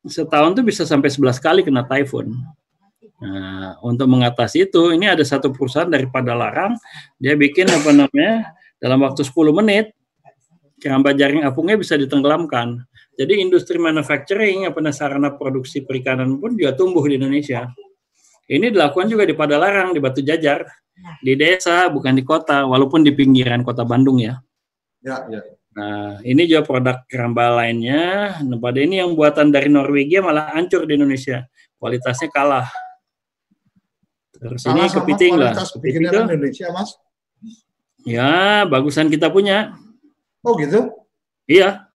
[0.03, 2.35] setahun tuh bisa sampai 11 kali kena typhoon.
[3.23, 6.75] Nah, untuk mengatasi itu, ini ada satu perusahaan daripada larang,
[7.15, 8.51] dia bikin apa namanya,
[8.83, 9.95] dalam waktu 10 menit,
[10.83, 12.83] keramba jaring apungnya bisa ditenggelamkan.
[13.15, 17.71] Jadi industri manufacturing, apa sarana produksi perikanan pun juga tumbuh di Indonesia.
[18.51, 20.67] Ini dilakukan juga di Padalarang, di Batu Jajar,
[21.23, 24.35] di desa, bukan di kota, walaupun di pinggiran kota Bandung ya.
[24.99, 25.39] Ya, ya.
[25.74, 28.38] Nah, ini juga produk keramba lainnya.
[28.45, 31.49] Nah, pada ini yang buatan dari Norwegia malah hancur di Indonesia.
[31.82, 32.69] Kualitasnya kalah.
[34.38, 35.53] Terus Salah ini kepiting lah.
[35.57, 36.89] Kepiting itu, Indonesia, Mas?
[38.05, 39.74] Ya, bagusan kita punya.
[40.45, 40.91] Oh, gitu?
[41.49, 41.89] Iya.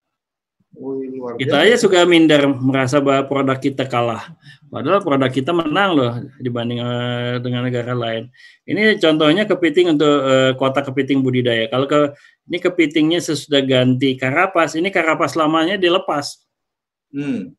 [1.37, 4.33] Kita aja suka minder merasa bahwa produk kita kalah.
[4.69, 8.29] Padahal produk kita menang loh dibanding uh, dengan negara lain.
[8.65, 11.69] Ini contohnya kepiting untuk uh, kota kepiting budidaya.
[11.69, 12.15] Kalau ke
[12.49, 16.41] ini kepitingnya sesudah ganti karapas, ini karapas lamanya dilepas.
[17.13, 17.53] Hmm.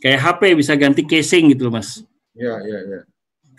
[0.00, 2.02] Kayak HP bisa ganti casing gitu loh, Mas.
[2.34, 3.00] Iya, iya, iya.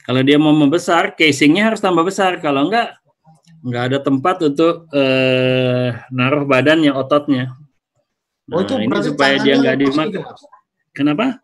[0.01, 2.41] Kalau dia mau membesar, casingnya harus tambah besar.
[2.41, 2.97] Kalau enggak,
[3.61, 7.53] enggak ada tempat untuk eh, naruh badannya, ototnya.
[8.51, 10.11] Nah, oh, itu ini supaya dia enggak dimakan.
[10.11, 10.21] Gitu,
[10.91, 11.39] Kenapa?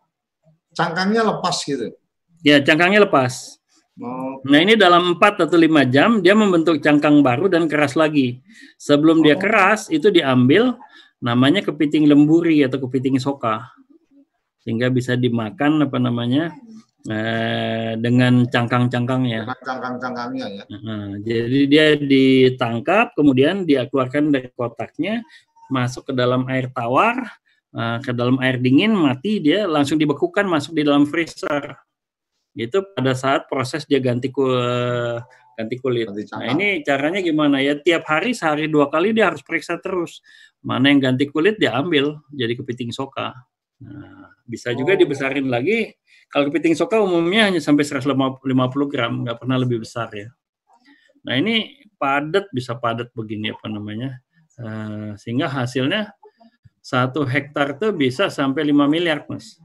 [0.76, 1.96] Cangkangnya lepas gitu.
[2.44, 3.56] Ya, cangkangnya lepas.
[3.98, 4.38] Oh.
[4.46, 8.38] Nah ini dalam 4 atau 5 jam dia membentuk cangkang baru dan keras lagi.
[8.78, 9.22] Sebelum oh.
[9.26, 10.78] dia keras itu diambil
[11.18, 13.66] namanya kepiting lemburi atau kepiting soka.
[14.62, 16.54] Sehingga bisa dimakan apa namanya
[17.10, 19.50] eh, dengan cangkang-cangkangnya.
[19.66, 20.64] Cangkang-cangkangnya ya.
[20.70, 25.26] Nah, jadi dia ditangkap kemudian dia keluarkan dari kotaknya
[25.68, 27.16] masuk ke dalam air tawar,
[27.72, 31.76] eh, ke dalam air dingin mati dia langsung dibekukan masuk di dalam freezer
[32.58, 34.42] itu pada saat proses dia ganti ku,
[35.54, 36.10] ganti kulit.
[36.10, 37.78] nah ini caranya gimana ya?
[37.78, 40.18] Tiap hari sehari dua kali dia harus periksa terus.
[40.58, 43.30] Mana yang ganti kulit dia ambil jadi kepiting soka.
[43.78, 44.98] Nah, bisa juga oh.
[44.98, 45.94] dibesarin lagi.
[46.28, 48.42] Kalau kepiting soka umumnya hanya sampai 150
[48.90, 50.28] gram, nggak pernah lebih besar ya.
[51.24, 54.18] Nah ini padat bisa padat begini apa namanya,
[54.58, 56.12] uh, sehingga hasilnya
[56.78, 59.58] satu hektar tuh bisa sampai 5 miliar mas.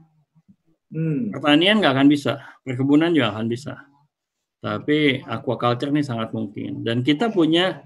[0.94, 1.34] Hmm.
[1.34, 3.74] Pertanian nggak akan bisa, perkebunan juga akan bisa.
[4.62, 6.86] Tapi aquaculture ini sangat mungkin.
[6.86, 7.84] Dan kita punya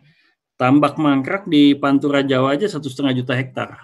[0.59, 3.79] tambak mangkrak di Pantura Jawa aja satu setengah juta hektar.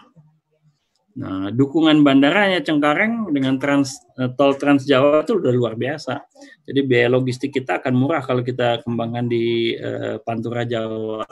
[1.15, 6.27] Nah, dukungan bandaranya Cengkareng dengan trans, eh, tol Trans Jawa itu udah luar biasa.
[6.67, 11.23] Jadi biaya logistik kita akan murah kalau kita kembangkan di uh, Pantura Jawa.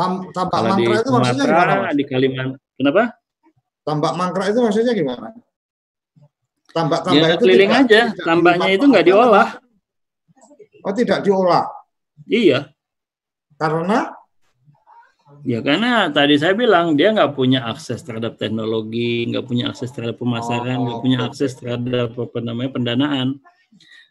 [0.00, 1.74] Tam, tambak kalau mangkrak itu maksudnya gimana?
[1.92, 2.56] Di Kalimantan.
[2.80, 3.02] Kenapa?
[3.84, 5.28] Tambak mangkrak itu maksudnya gimana?
[6.72, 8.00] Tambak-tambak ya, itu keliling tidak, aja.
[8.08, 9.48] Tidak Tambaknya itu nggak diolah.
[10.80, 11.64] Oh, tidak diolah.
[12.24, 12.72] Iya.
[13.60, 14.16] Karena
[15.40, 20.20] Ya karena tadi saya bilang dia nggak punya akses terhadap teknologi, nggak punya akses terhadap
[20.20, 23.40] pemasaran, nggak oh, punya akses terhadap apa namanya pendanaan.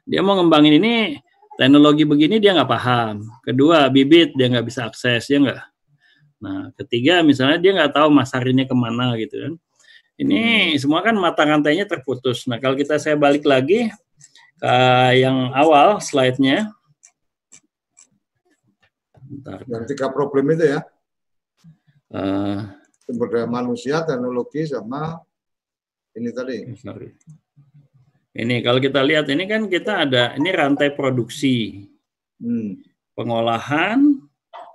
[0.10, 1.22] Dia mau ngembangin ini
[1.54, 3.30] teknologi begini dia nggak paham.
[3.46, 5.62] Kedua bibit dia nggak bisa akses, ya nggak.
[6.40, 9.54] Nah ketiga misalnya dia nggak tahu masarinnya ke mana gitu kan.
[10.20, 10.80] Ini hmm.
[10.80, 12.44] semua kan mata rantainya terputus.
[12.48, 13.88] Nah kalau kita saya balik lagi
[14.60, 14.76] ke
[15.16, 16.72] yang awal slide-nya.
[19.70, 20.82] Yang tiga problem itu ya
[22.14, 22.66] uh,
[23.06, 25.22] sumber daya manusia, teknologi sama
[26.18, 26.58] ini tadi.
[26.78, 27.14] Sorry.
[28.34, 31.90] Ini kalau kita lihat ini kan kita ada ini rantai produksi,
[32.38, 32.86] hmm.
[33.18, 34.22] pengolahan,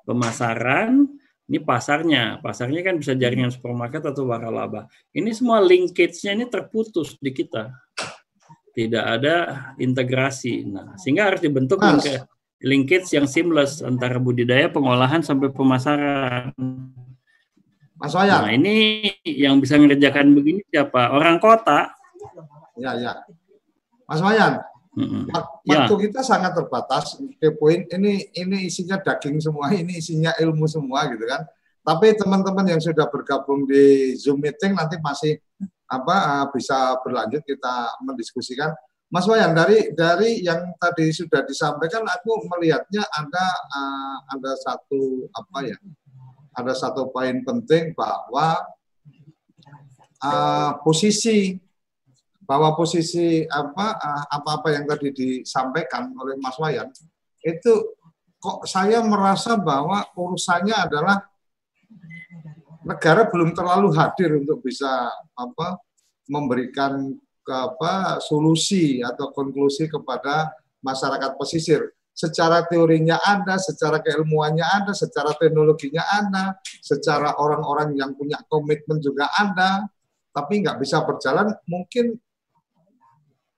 [0.04, 1.06] pemasaran,
[1.44, 2.40] ini pasarnya.
[2.40, 4.88] Pasarnya kan bisa jaringan supermarket atau waralaba.
[5.12, 7.72] Ini semua linkage-nya ini terputus di kita.
[8.74, 9.34] Tidak ada
[9.76, 10.66] integrasi.
[10.66, 11.78] Nah, sehingga harus dibentuk
[12.64, 16.50] linkage yang seamless antara budidaya, pengolahan sampai pemasaran.
[17.94, 18.40] Mas Wayan.
[18.42, 18.74] Nah ini
[19.22, 21.14] yang bisa mengerjakan begini siapa?
[21.14, 21.94] Orang kota.
[22.74, 23.12] Ya, ya.
[24.08, 24.58] Mas Wayan,
[24.94, 25.22] mm-hmm.
[25.66, 26.02] waktu ya.
[26.08, 27.18] kita sangat terbatas.
[27.38, 31.44] Ke poin ini ini isinya daging semua, ini isinya ilmu semua gitu kan.
[31.84, 35.36] Tapi teman-teman yang sudah bergabung di Zoom meeting nanti masih
[35.84, 38.72] apa eh, bisa berlanjut kita mendiskusikan.
[39.12, 45.70] Mas Wayan dari dari yang tadi sudah disampaikan aku melihatnya ada uh, ada satu apa
[45.70, 45.78] ya
[46.56, 48.58] ada satu poin penting bahwa
[50.18, 51.62] uh, posisi
[52.44, 56.92] bahwa posisi apa uh, apa-apa yang tadi disampaikan oleh Mas Wayan
[57.40, 57.72] itu
[58.40, 61.24] kok saya merasa bahwa urusannya adalah
[62.84, 65.80] negara belum terlalu hadir untuk bisa apa
[66.28, 70.52] memberikan apa solusi atau konklusi kepada
[70.84, 78.38] masyarakat pesisir secara teorinya ada, secara keilmuannya ada, secara teknologinya ada, secara orang-orang yang punya
[78.46, 79.84] komitmen juga ada,
[80.30, 81.50] tapi nggak bisa berjalan.
[81.66, 82.14] Mungkin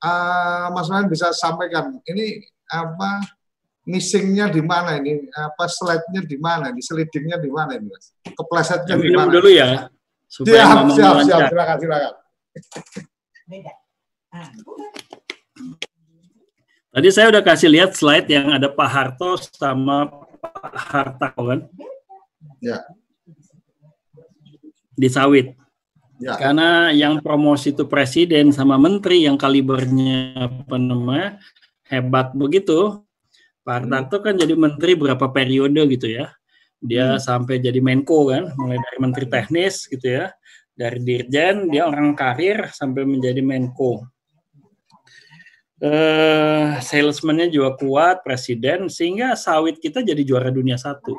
[0.02, 3.22] uh, Mas Main bisa sampaikan ini apa
[3.86, 8.10] missingnya di mana ini, apa slide-nya di mana, ini selidingnya di mana ini, Mas?
[8.26, 9.30] Keplesetnya di mana?
[9.30, 9.86] dulu ya.
[10.26, 12.14] Supaya siap, siap, siap, silakan, silakan.
[14.34, 14.50] Ah.
[16.90, 20.10] Tadi saya udah kasih lihat slide yang ada Pak Harto sama
[20.42, 21.60] Pak Harta kan?
[22.58, 22.82] Ya.
[24.98, 25.54] Di sawit.
[26.16, 26.34] Ya.
[26.40, 31.36] Karena yang promosi itu presiden sama menteri yang kalibernya apa namanya
[31.88, 33.04] hebat begitu.
[33.66, 33.82] Pak hmm.
[33.84, 36.32] Hartarto kan jadi menteri berapa periode gitu ya.
[36.80, 37.22] Dia hmm.
[37.22, 40.32] sampai jadi Menko kan, mulai dari menteri teknis gitu ya.
[40.76, 44.04] Dari dirjen dia orang karir sampai menjadi Menko
[45.82, 51.16] uh, salesman-nya juga kuat, presiden, sehingga sawit kita jadi juara dunia satu.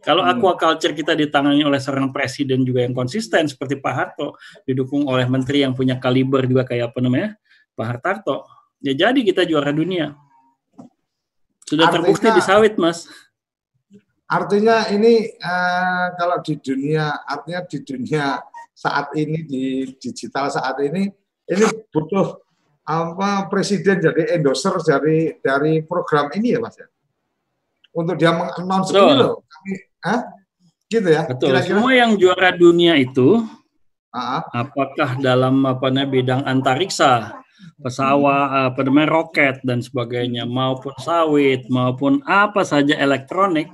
[0.00, 0.40] Kalau hmm.
[0.40, 5.62] aquaculture kita ditangani oleh seorang presiden juga yang konsisten seperti Pak Harto, didukung oleh menteri
[5.64, 7.28] yang punya kaliber juga kayak apa namanya
[7.76, 8.48] Pak Hartarto,
[8.80, 10.16] ya jadi kita juara dunia.
[11.68, 13.06] Sudah artinya, terbukti di sawit, Mas.
[14.26, 18.40] Artinya ini uh, kalau di dunia, artinya di dunia
[18.74, 19.64] saat ini di
[20.00, 21.06] digital saat ini,
[21.50, 22.40] ini butuh
[22.90, 26.90] apa presiden jadi endorser dari dari program ini ya mas ya
[27.94, 29.72] untuk dia mengannounce ini loh kami
[30.04, 30.24] ah
[30.90, 31.68] gitu ya betul Kira -kira.
[31.76, 33.44] semua yang juara dunia itu
[34.10, 34.42] uh-huh.
[34.52, 37.40] apakah dalam apa namanya bidang antariksa
[37.80, 38.68] pesawat hmm.
[38.72, 43.68] apa namanya roket dan sebagainya maupun sawit maupun apa saja elektronik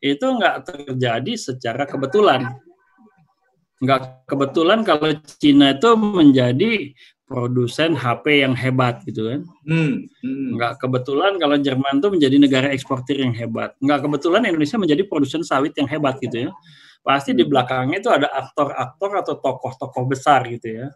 [0.00, 2.56] itu nggak terjadi secara kebetulan
[3.80, 6.92] nggak kebetulan kalau Cina itu menjadi
[7.30, 9.46] produsen HP yang hebat gitu kan.
[9.62, 10.58] Hmm, hmm.
[10.58, 13.78] Nggak kebetulan kalau Jerman tuh menjadi negara eksportir yang hebat.
[13.78, 16.50] Nggak kebetulan Indonesia menjadi produsen sawit yang hebat gitu ya.
[17.06, 17.38] Pasti hmm.
[17.38, 20.86] di belakangnya itu ada aktor-aktor atau tokoh-tokoh besar gitu ya.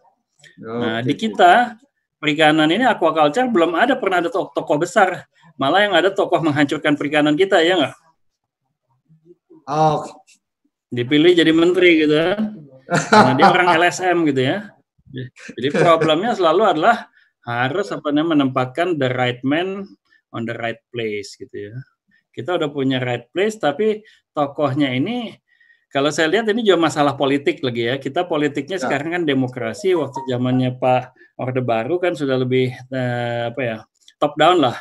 [0.67, 1.79] Oh, nah, di kita
[2.19, 5.31] perikanan ini aquaculture belum ada pernah ada tokoh, tokoh besar.
[5.55, 7.95] Malah yang ada tokoh menghancurkan perikanan kita ya nggak?
[9.71, 10.03] Oh.
[10.91, 12.35] Dipilih jadi menteri gitu ya.
[12.91, 14.74] Karena dia orang LSM gitu ya.
[15.57, 17.09] Jadi problemnya selalu adalah
[17.45, 19.85] harus apa namanya menempatkan the right man
[20.33, 21.77] on the right place gitu ya.
[22.35, 24.03] Kita udah punya right place tapi
[24.35, 25.39] tokohnya ini
[25.95, 28.03] kalau saya lihat ini juga masalah politik lagi ya.
[28.03, 28.83] Kita politiknya ya.
[28.83, 29.95] sekarang kan demokrasi.
[29.95, 33.77] Waktu zamannya Pak Orde Baru kan sudah lebih uh, apa ya
[34.19, 34.75] top down lah.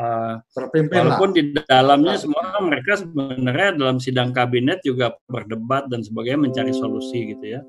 [0.00, 1.36] Uh, walaupun lah.
[1.36, 7.58] di dalamnya semua mereka sebenarnya dalam sidang kabinet juga berdebat dan sebagainya mencari solusi gitu
[7.58, 7.60] ya.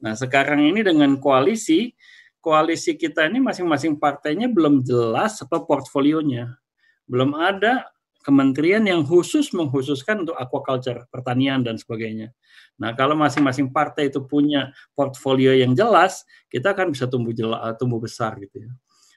[0.00, 1.92] Nah sekarang ini dengan koalisi,
[2.40, 6.56] koalisi kita ini masing-masing partainya belum jelas apa portfolionya,
[7.04, 7.84] belum ada
[8.24, 12.32] kementerian yang khusus mengkhususkan untuk aquaculture, pertanian dan sebagainya.
[12.80, 18.00] Nah, kalau masing-masing partai itu punya portfolio yang jelas, kita akan bisa tumbuh jelas, tumbuh
[18.00, 18.72] besar gitu ya.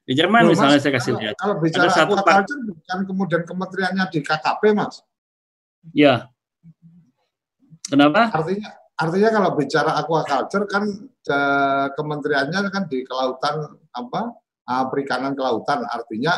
[0.08, 1.36] Di Jerman Loh, misalnya mas, saya kasih lihat.
[1.36, 5.04] Kalau bicara ada satu aquaculture bukan kemudian kementeriannya di KKP, Mas.
[5.92, 6.32] Ya.
[7.92, 8.32] Kenapa?
[8.32, 10.84] Artinya artinya kalau bicara aquaculture kan
[11.92, 14.32] kementeriannya kan di kelautan apa?
[14.68, 16.36] Ah, perikanan kelautan artinya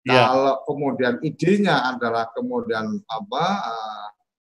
[0.00, 0.32] Ya.
[0.32, 4.06] Kalau kemudian idenya adalah kemudian apa uh,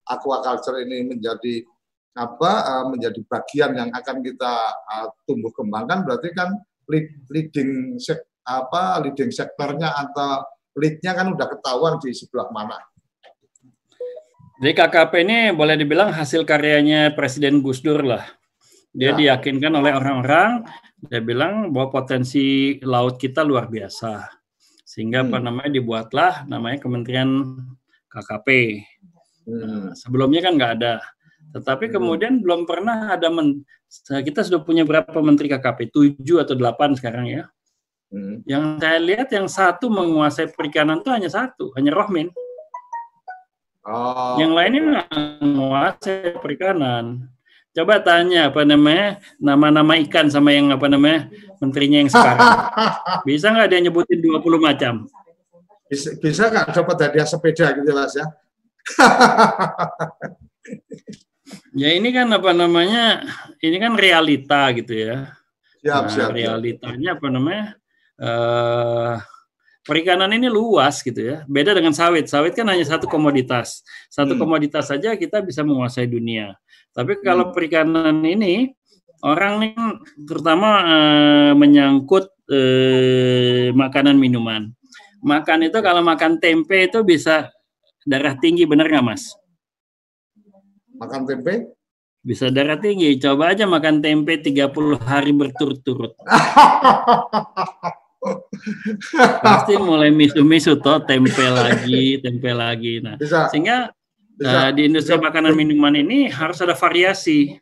[0.06, 1.66] aquaculture ini menjadi
[2.14, 6.54] apa uh, menjadi bagian yang akan kita uh, tumbuh kembangkan berarti kan
[6.86, 10.44] lead, leading sek, apa leading sektornya atau
[10.78, 12.78] leadnya kan udah ketahuan di sebelah mana.
[14.60, 18.28] Jadi KKP ini boleh dibilang hasil karyanya Presiden Gus Dur lah.
[18.92, 19.16] Dia ya.
[19.16, 20.66] diyakinkan oleh orang-orang,
[21.00, 24.40] dia bilang bahwa potensi laut kita luar biasa
[24.90, 25.26] sehingga hmm.
[25.30, 27.30] apa namanya dibuatlah namanya Kementerian
[28.10, 28.48] KKP.
[29.46, 29.54] Hmm.
[29.54, 30.94] Nah, sebelumnya kan nggak ada,
[31.54, 31.94] tetapi hmm.
[31.94, 33.62] kemudian belum pernah ada men
[34.06, 35.90] kita sudah punya berapa menteri KKP?
[35.94, 37.46] Tujuh atau delapan sekarang ya.
[38.10, 38.42] Hmm.
[38.42, 42.28] Yang saya lihat yang satu menguasai perikanan itu hanya satu, hanya Rohmin.
[43.86, 44.36] Oh.
[44.36, 44.82] Yang lainnya
[45.40, 47.30] menguasai perikanan.
[47.70, 51.30] Coba tanya apa namanya nama-nama ikan sama yang apa namanya
[51.62, 52.50] menterinya yang sekarang.
[53.30, 55.06] Bisa nggak dia nyebutin 20 macam?
[55.90, 58.26] Bisa, bisa nggak dapat hadiah sepeda gitu mas ya?
[61.82, 63.26] ya ini kan apa namanya?
[63.58, 65.34] Ini kan realita gitu ya.
[65.82, 67.74] Siap, nah, siap, realitanya apa namanya?
[68.20, 69.16] Uh,
[69.84, 71.42] perikanan ini luas gitu ya.
[71.48, 72.28] Beda dengan sawit.
[72.28, 73.80] Sawit kan hanya satu komoditas.
[74.12, 74.40] Satu hmm.
[74.40, 76.54] komoditas saja kita bisa menguasai dunia.
[76.92, 77.54] Tapi kalau hmm.
[77.56, 78.70] perikanan ini
[79.24, 79.74] orang nih
[80.24, 84.70] terutama eh, menyangkut eh, makanan minuman.
[85.20, 87.52] Makan itu kalau makan tempe itu bisa
[88.08, 89.36] darah tinggi benar nggak mas?
[90.96, 91.76] Makan tempe?
[92.20, 93.16] Bisa darah tinggi.
[93.20, 96.16] Coba aja makan tempe 30 hari berturut-turut.
[99.40, 103.00] Pasti mulai misu-misu toh tempe lagi, tempe lagi.
[103.00, 103.48] Nah, bisa.
[103.48, 103.90] sehingga
[104.40, 107.60] Nah, di industri makanan minuman ini harus ada variasi.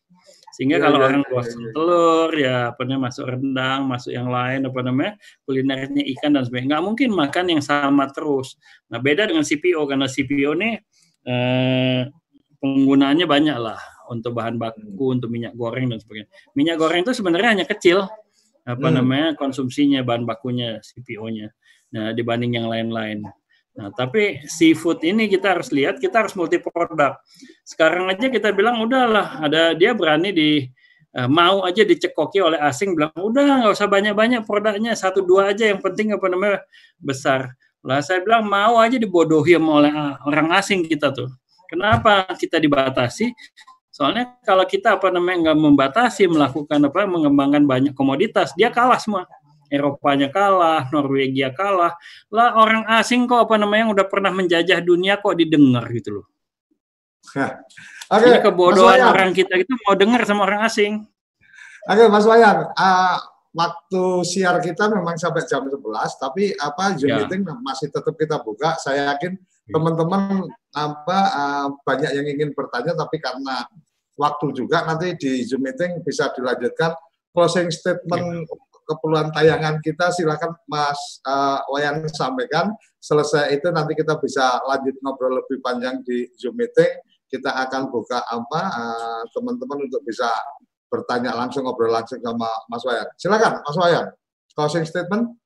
[0.55, 1.71] Sehingga ya, kalau ya, orang ya, ya.
[1.75, 5.13] telur, ya apa namanya masuk rendang, masuk yang lain apa namanya
[5.47, 6.79] kulinernya ikan dan sebagainya.
[6.79, 8.59] Nggak mungkin makan yang sama terus.
[8.91, 10.71] Nah, beda dengan CPO karena CPO ini
[11.27, 12.01] eh,
[12.59, 13.79] penggunaannya banyak lah
[14.11, 15.15] untuk bahan baku, hmm.
[15.19, 16.31] untuk minyak goreng dan sebagainya.
[16.55, 18.07] Minyak goreng itu sebenarnya hanya kecil
[18.69, 18.97] apa hmm.
[19.01, 21.49] namanya konsumsinya bahan bakunya CPO-nya.
[21.89, 23.25] Nah, dibanding yang lain-lain.
[23.79, 27.17] Nah, tapi seafood ini kita harus lihat, kita harus multi produk.
[27.65, 30.51] Sekarang aja kita bilang udahlah, ada dia berani di
[31.17, 35.71] uh, mau aja dicekoki oleh asing bilang udah nggak usah banyak-banyak produknya satu dua aja
[35.71, 36.59] yang penting apa namanya
[37.01, 37.57] besar.
[37.81, 39.95] Lah saya bilang mau aja dibodohi oleh
[40.29, 41.31] orang asing kita tuh.
[41.71, 43.33] Kenapa kita dibatasi?
[43.99, 49.27] Soalnya kalau kita apa namanya nggak membatasi melakukan apa mengembangkan banyak komoditas, dia kalah semua.
[49.75, 51.99] Eropanya kalah, Norwegia kalah.
[52.31, 56.27] Lah orang asing kok apa namanya yang udah pernah menjajah dunia kok didengar gitu loh.
[58.15, 61.03] Oke, okay, kebodohan orang kita itu mau dengar sama orang asing.
[61.91, 63.19] Oke, okay, Mas Wayan, uh,
[63.51, 65.75] waktu siar kita memang sampai jam 11,
[66.23, 67.27] tapi apa Zoom ya.
[67.27, 68.79] meeting masih tetap kita buka.
[68.79, 69.73] Saya yakin ya.
[69.75, 73.67] teman-teman apa uh, banyak yang ingin bertanya, tapi karena
[74.19, 76.93] waktu juga nanti di Zoom meeting bisa dilanjutkan
[77.31, 82.73] closing statement ya keperluan tayangan kita silakan Mas uh, Wayan sampaikan.
[82.99, 86.97] Selesai itu nanti kita bisa lanjut ngobrol lebih panjang di Zoom meeting.
[87.29, 90.33] Kita akan buka apa uh, teman-teman untuk bisa
[90.89, 93.09] bertanya langsung ngobrol langsung sama Mas Wayan.
[93.21, 94.07] Silakan Mas Wayan.
[94.57, 95.37] Closing statement.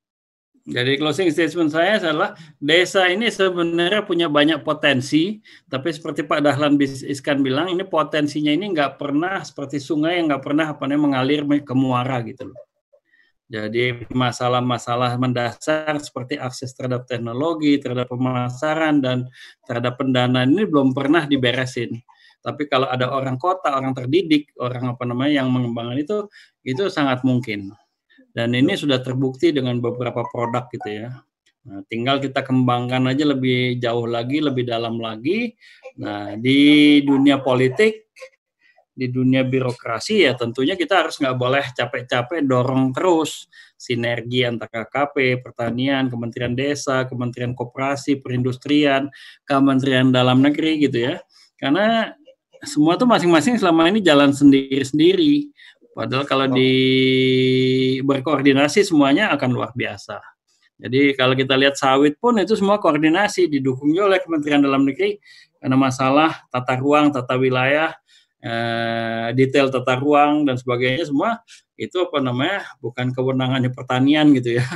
[0.62, 6.78] Jadi closing statement saya adalah desa ini sebenarnya punya banyak potensi, tapi seperti Pak Dahlan
[6.78, 11.42] Iskan bilang, ini potensinya ini nggak pernah seperti sungai yang nggak pernah apa namanya mengalir
[11.66, 12.62] ke muara gitu loh.
[13.50, 19.26] Jadi masalah-masalah mendasar seperti akses terhadap teknologi, terhadap pemasaran dan
[19.66, 22.00] terhadap pendanaan ini belum pernah diberesin.
[22.38, 26.18] Tapi kalau ada orang kota, orang terdidik, orang apa namanya yang mengembangkan itu,
[26.64, 27.74] itu sangat mungkin.
[28.32, 31.20] Dan ini sudah terbukti dengan beberapa produk gitu ya.
[31.62, 35.54] Nah, tinggal kita kembangkan aja lebih jauh lagi, lebih dalam lagi.
[36.00, 38.10] Nah, di dunia politik
[38.92, 43.48] di dunia birokrasi ya tentunya kita harus nggak boleh capek-capek dorong terus
[43.80, 49.10] sinergi antara KP, pertanian, Kementerian Desa, Kementerian Koperasi, Perindustrian,
[49.42, 51.18] Kementerian Dalam Negeri gitu ya.
[51.58, 52.14] Karena
[52.62, 55.50] semua tuh masing-masing selama ini jalan sendiri-sendiri.
[55.92, 56.72] Padahal kalau di
[58.00, 60.20] berkoordinasi semuanya akan luar biasa.
[60.82, 65.20] Jadi kalau kita lihat sawit pun itu semua koordinasi didukung oleh Kementerian Dalam Negeri
[65.62, 67.94] karena masalah tata ruang, tata wilayah,
[68.42, 71.38] eh, detail tata ruang dan sebagainya semua
[71.78, 74.66] itu apa namanya bukan kewenangannya pertanian gitu ya.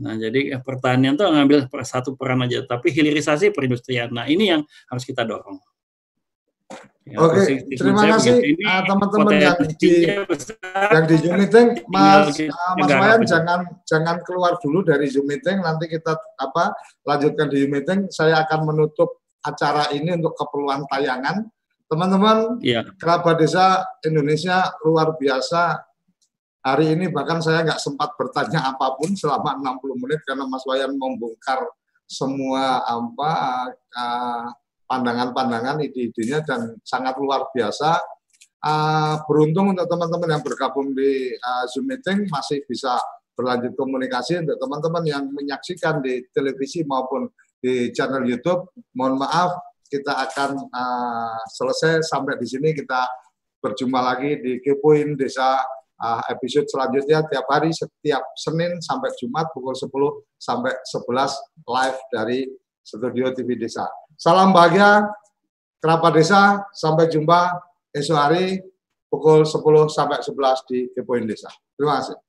[0.00, 4.08] Nah, jadi pertanian itu ngambil satu peran aja, tapi hilirisasi perindustrian.
[4.08, 5.60] Nah, ini yang harus kita dorong.
[7.10, 7.42] Ya, Oke,
[7.74, 10.06] terima kasih uh, teman-teman yang di
[10.94, 15.58] yang di Zoom meeting, Mas uh, Mas Wayan jangan jangan keluar dulu dari Zoom meeting.
[15.58, 16.70] Nanti kita apa
[17.02, 18.06] lanjutkan di Zoom meeting.
[18.14, 21.50] Saya akan menutup acara ini untuk keperluan tayangan.
[21.90, 22.86] Teman-teman, ya.
[22.94, 25.82] kerabat desa Indonesia luar biasa.
[26.62, 30.94] Hari ini bahkan saya nggak sempat bertanya apa pun selama 60 menit karena Mas Wayan
[30.94, 31.58] membongkar
[32.06, 33.34] semua apa
[34.90, 38.02] pandangan-pandangan ide-idenya dan sangat luar biasa.
[38.60, 42.92] Uh, beruntung untuk teman-teman yang bergabung di uh, Zoom meeting masih bisa
[43.32, 48.68] berlanjut komunikasi untuk teman-teman yang menyaksikan di televisi maupun di channel YouTube.
[48.92, 49.50] Mohon maaf
[49.88, 53.00] kita akan uh, selesai sampai di sini kita
[53.64, 55.56] berjumpa lagi di Kepoin Desa
[56.00, 59.88] uh, episode selanjutnya tiap hari setiap Senin sampai Jumat pukul 10
[60.40, 62.38] sampai 11 live dari
[62.80, 63.84] studio TV Desa.
[64.20, 65.08] Salam bahagia
[65.80, 67.56] kerabat desa, sampai jumpa
[67.88, 68.60] esok hari
[69.08, 71.48] pukul 10 sampai 11 di Kepoin Desa.
[71.72, 72.20] Terima kasih.